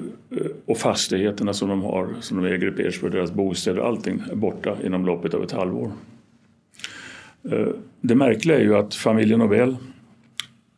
och 0.65 0.77
fastigheterna 0.77 1.53
som 1.53 1.69
de 1.69 1.81
har, 1.81 2.09
som 2.19 2.43
de 2.43 2.49
äger 2.49 2.67
i 2.67 2.71
Petersburg, 2.71 3.11
deras 3.11 3.31
bostäder, 3.31 3.81
allting 3.81 4.23
är 4.31 4.35
borta 4.35 4.77
inom 4.85 5.05
loppet 5.05 5.33
av 5.33 5.43
ett 5.43 5.51
halvår. 5.51 5.91
Eh, 7.51 7.67
det 8.01 8.15
märkliga 8.15 8.57
är 8.57 8.63
ju 8.63 8.75
att 8.75 8.95
familjen 8.95 9.39
Nobel 9.39 9.75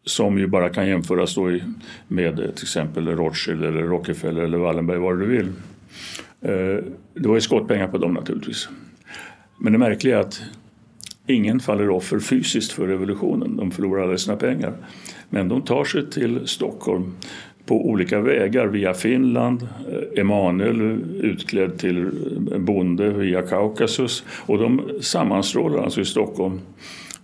som 0.05 0.39
ju 0.39 0.47
bara 0.47 0.69
kan 0.69 0.87
jämföras 0.87 1.35
då 1.35 1.59
med 2.07 2.39
eh, 2.39 2.45
till 2.45 2.63
exempel 2.63 3.07
Rothschild 3.07 3.63
eller 3.63 3.81
Rockefeller 3.81 4.41
eller 4.41 4.57
Wallenberg, 4.57 4.97
vad 4.97 5.19
du 5.19 5.25
vill. 5.25 5.51
Det 6.41 7.27
var 7.27 7.35
ju 7.35 7.41
skottpengar 7.41 7.87
på 7.87 7.97
dem 7.97 8.13
naturligtvis. 8.13 8.69
Men 9.59 9.73
det 9.73 9.79
märkliga 9.79 10.17
är 10.17 10.21
att 10.21 10.41
ingen 11.27 11.59
faller 11.59 11.89
offer 11.89 12.19
fysiskt 12.19 12.71
för 12.71 12.87
revolutionen. 12.87 13.57
De 13.57 13.71
förlorar 13.71 14.03
alla 14.03 14.17
sina 14.17 14.37
pengar. 14.37 14.73
Men 15.29 15.47
de 15.47 15.61
tar 15.61 15.83
sig 15.83 16.09
till 16.09 16.47
Stockholm 16.47 17.11
på 17.65 17.89
olika 17.89 18.19
vägar 18.19 18.67
via 18.67 18.93
Finland, 18.93 19.67
eh, 19.91 20.21
Emanuel 20.21 20.81
utklädd 21.21 21.77
till 21.77 22.09
bonde 22.57 23.09
via 23.09 23.41
Kaukasus 23.41 24.23
och 24.45 24.57
de 24.57 24.81
sammanstrålar 25.01 25.83
alltså 25.83 26.01
i 26.01 26.05
Stockholm 26.05 26.59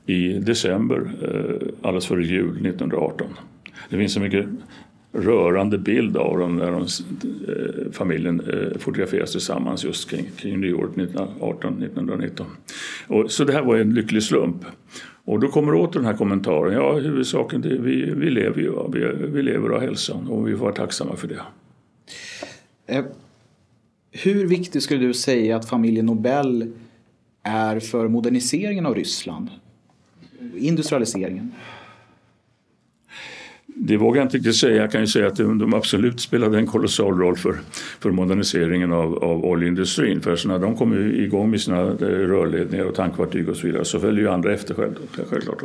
i 0.05 0.33
december 0.33 1.11
eh, 1.21 1.67
alldeles 1.81 2.07
före 2.07 2.25
jul 2.25 2.49
1918. 2.49 3.27
Det 3.89 3.97
finns 3.97 4.17
en 4.17 4.23
mycket 4.23 4.45
rörande 5.15 5.77
bild 5.77 6.17
av 6.17 6.39
dem 6.39 6.55
när 6.55 6.71
de, 6.71 6.81
eh, 6.81 6.87
familjen 7.91 8.39
eh, 8.39 8.77
fotograferas 8.79 9.31
tillsammans 9.31 9.83
just 9.83 10.09
kring, 10.09 10.25
kring 10.37 10.61
nyåret 10.61 10.95
1918-1919. 10.95 13.27
så 13.27 13.43
det 13.43 13.53
här 13.53 13.63
var 13.63 13.77
en 13.77 13.93
lycklig 13.93 14.23
slump. 14.23 14.65
Och 15.25 15.39
då 15.39 15.47
kommer 15.47 15.73
åter 15.73 15.99
den 15.99 16.05
här 16.05 16.17
kommentaren. 16.17 16.73
Ja, 16.73 16.93
huvudsaken 16.93 17.63
är 17.63 17.77
vi, 17.77 18.13
vi 18.15 18.29
lever 18.29 18.61
ju. 18.61 18.73
Vi, 18.93 19.27
vi 19.27 19.43
lever 19.43 19.69
av 19.69 19.81
hälsan 19.81 20.27
och 20.27 20.47
vi 20.47 20.51
får 20.51 20.59
vara 20.59 20.73
tacksamma 20.73 21.15
för 21.15 21.27
det. 21.27 21.41
Eh, 22.87 23.05
hur 24.11 24.47
viktig 24.47 24.81
skulle 24.81 25.07
du 25.07 25.13
säga 25.13 25.55
att 25.55 25.69
familjen 25.69 26.05
Nobel 26.05 26.73
är 27.43 27.79
för 27.79 28.07
moderniseringen 28.07 28.85
av 28.85 28.95
Ryssland? 28.95 29.49
Industrialiseringen? 30.55 31.51
Det 33.77 33.97
vågar 33.97 34.21
jag 34.21 34.25
inte 34.25 34.37
riktigt 34.37 34.55
säga. 34.55 34.75
Jag 34.75 34.91
kan 34.91 35.01
ju 35.01 35.07
säga 35.07 35.27
att 35.27 35.35
de 35.35 35.73
absolut 35.73 36.19
spelade 36.19 36.57
en 36.57 36.67
kolossal 36.67 37.17
roll 37.17 37.37
för, 37.37 37.55
för 37.99 38.11
moderniseringen 38.11 38.91
av, 38.91 39.23
av 39.23 39.45
oljeindustrin. 39.45 40.21
För 40.21 40.47
när 40.47 40.59
de 40.59 40.75
kom 40.75 41.11
igång 41.11 41.51
med 41.51 41.61
sina 41.61 41.81
eh, 41.81 41.95
rörledningar 42.05 42.85
och 42.85 42.95
tankfartyg 42.95 43.49
och 43.49 43.57
så 43.57 43.67
vidare 43.67 43.85
så 43.85 43.99
följde 43.99 44.21
ju 44.21 44.29
andra 44.29 44.53
efter 44.53 44.75
självklart. 45.29 45.63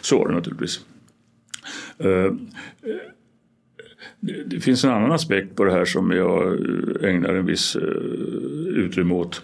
Så 0.00 0.18
var 0.18 0.28
det 0.28 0.34
naturligtvis. 0.34 0.80
Eh, 1.98 2.08
eh, 2.10 2.32
det 4.46 4.60
finns 4.60 4.84
en 4.84 4.90
annan 4.90 5.12
aspekt 5.12 5.56
på 5.56 5.64
det 5.64 5.72
här 5.72 5.84
som 5.84 6.10
jag 6.10 6.58
ägnar 7.04 7.34
en 7.34 7.46
viss 7.46 7.76
utrymme 8.66 9.14
åt. 9.14 9.42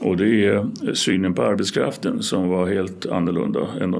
Och 0.00 0.16
det 0.16 0.46
är 0.46 0.66
synen 0.94 1.34
på 1.34 1.42
arbetskraften 1.42 2.22
som 2.22 2.48
var 2.48 2.68
helt 2.68 3.06
annorlunda 3.06 3.68
än 3.80 3.94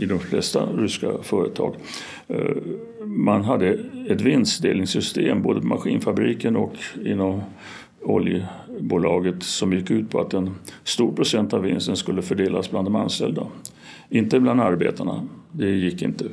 i 0.00 0.06
de 0.06 0.18
flesta 0.18 0.66
ryska 0.66 1.08
företag. 1.22 1.74
Eh, 2.28 2.56
man 3.04 3.44
hade 3.44 3.78
ett 4.08 4.20
vinstdelningssystem 4.20 5.42
både 5.42 5.60
på 5.60 5.66
maskinfabriken 5.66 6.56
och 6.56 6.74
inom 7.04 7.40
oljebolaget 8.02 9.42
som 9.42 9.72
gick 9.72 9.90
ut 9.90 10.10
på 10.10 10.20
att 10.20 10.34
en 10.34 10.54
stor 10.84 11.12
procent 11.12 11.52
av 11.52 11.62
vinsten 11.62 11.96
skulle 11.96 12.22
fördelas 12.22 12.70
bland 12.70 12.86
de 12.86 12.96
anställda. 12.96 13.46
Inte 14.08 14.40
bland 14.40 14.60
arbetarna, 14.60 15.28
det 15.52 15.70
gick 15.70 16.02
inte 16.02 16.24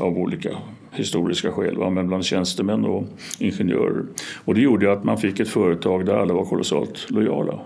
av 0.00 0.18
olika 0.18 0.56
historiska 0.92 1.52
skäl, 1.52 1.76
va? 1.76 1.90
men 1.90 2.08
bland 2.08 2.24
tjänstemän 2.24 2.84
och 2.84 3.04
ingenjörer. 3.38 4.04
Och 4.44 4.54
det 4.54 4.60
gjorde 4.60 4.92
att 4.92 5.04
man 5.04 5.18
fick 5.18 5.40
ett 5.40 5.48
företag 5.48 6.06
där 6.06 6.14
alla 6.14 6.34
var 6.34 6.44
kolossalt 6.44 7.10
lojala. 7.10 7.60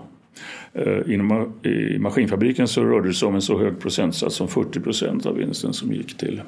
Eh, 0.73 1.13
inom, 1.13 1.53
I 1.63 1.99
maskinfabriken 1.99 2.67
så 2.67 2.83
rörde 2.83 3.07
det 3.07 3.13
sig 3.13 3.27
om 3.27 3.35
en 3.35 3.41
så 3.41 3.59
hög 3.59 3.79
procentsats 3.79 4.35
som 4.35 4.47
40 4.47 4.79
procent 4.79 5.25
av 5.25 5.35
vinsten 5.35 5.73
som 5.73 5.93
gick 5.93 6.17
till, 6.17 6.41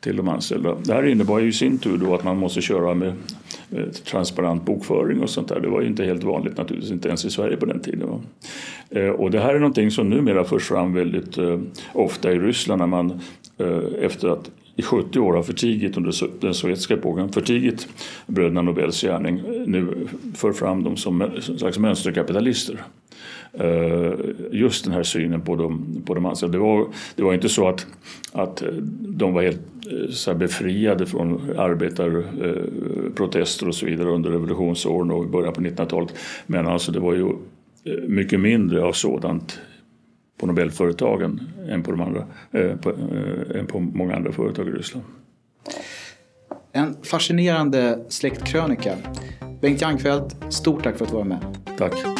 till 0.00 0.16
de 0.16 0.28
anställda. 0.28 0.76
Det 0.84 0.92
här 0.92 1.06
innebar 1.06 1.38
ju 1.38 1.48
i 1.48 1.52
sin 1.52 1.78
tur 1.78 1.98
då 1.98 2.14
att 2.14 2.24
man 2.24 2.36
måste 2.36 2.60
köra 2.60 2.94
med 2.94 3.12
eh, 3.70 3.84
transparent 3.84 4.64
bokföring 4.64 5.20
och 5.20 5.30
sånt 5.30 5.48
där. 5.48 5.60
Det 5.60 5.68
var 5.68 5.80
ju 5.80 5.86
inte 5.86 6.04
helt 6.04 6.24
vanligt 6.24 6.56
naturligtvis, 6.56 6.92
inte 6.92 7.08
ens 7.08 7.24
i 7.24 7.30
Sverige 7.30 7.56
på 7.56 7.66
den 7.66 7.80
tiden. 7.80 8.08
Eh, 8.90 9.08
och 9.08 9.30
det 9.30 9.40
här 9.40 9.54
är 9.54 9.58
någonting 9.58 9.90
som 9.90 10.10
numera 10.10 10.44
förs 10.44 10.68
fram 10.68 10.94
väldigt 10.94 11.38
eh, 11.38 11.60
ofta 11.92 12.32
i 12.32 12.38
Ryssland 12.38 12.78
när 12.78 12.86
man 12.86 13.20
eh, 13.58 14.04
efter 14.04 14.28
att 14.28 14.50
i 14.76 14.82
70 14.82 15.18
år 15.18 15.34
har 15.34 15.42
förtigit 15.42 15.96
under 15.96 16.40
den 16.40 16.54
sovjetiska 16.54 16.94
epoken, 16.94 17.32
förtigit 17.32 17.88
bröderna 18.26 18.62
Nobels 18.62 19.02
gärning, 19.02 19.42
nu 19.66 20.08
för 20.34 20.52
fram 20.52 20.84
dem 20.84 20.96
som 20.96 21.22
en 21.22 21.58
slags 21.58 21.78
mönsterkapitalister. 21.78 22.80
Eh, 23.52 24.12
just 24.50 24.84
den 24.84 24.94
här 24.94 25.02
synen 25.02 25.40
på 25.40 25.56
de, 25.56 26.02
på 26.06 26.14
de 26.14 26.26
anställda. 26.26 26.58
Det 26.58 26.64
var, 26.64 26.86
det 27.14 27.22
var 27.22 27.34
inte 27.34 27.48
så 27.48 27.68
att, 27.68 27.86
att 28.32 28.62
de 29.00 29.34
var 29.34 29.42
helt 29.42 29.60
eh, 29.90 30.10
så 30.10 30.34
befriade 30.34 31.06
från 31.06 31.50
arbetarprotester 31.58 33.68
och 33.68 33.74
så 33.74 33.86
vidare 33.86 34.08
under 34.08 34.30
revolutionsåren 34.30 35.10
och 35.10 35.24
i 35.24 35.26
början 35.26 35.52
på 35.52 35.60
1900-talet. 35.60 36.14
Men 36.46 36.66
alltså 36.66 36.92
det 36.92 37.00
var 37.00 37.14
ju 37.14 37.28
eh, 37.28 37.32
mycket 38.08 38.40
mindre 38.40 38.82
av 38.82 38.92
sådant 38.92 39.60
på 40.40 40.46
Nobelföretagen 40.46 41.40
än 41.68 41.82
på, 41.82 41.90
de 41.90 42.00
andra, 42.00 42.26
på, 42.82 42.92
än 43.54 43.66
på 43.66 43.80
många 43.80 44.16
andra 44.16 44.32
företag 44.32 44.68
i 44.68 44.70
Ryssland. 44.70 45.04
En 46.72 46.96
fascinerande 47.02 48.04
släktkrönika. 48.08 48.94
Bengt 49.60 49.80
Jangfeldt, 49.80 50.36
stort 50.48 50.84
tack 50.84 50.96
för 50.96 51.04
att 51.04 51.10
du 51.10 51.16
var 51.16 51.24
med. 51.24 51.58
Tack. 51.78 52.19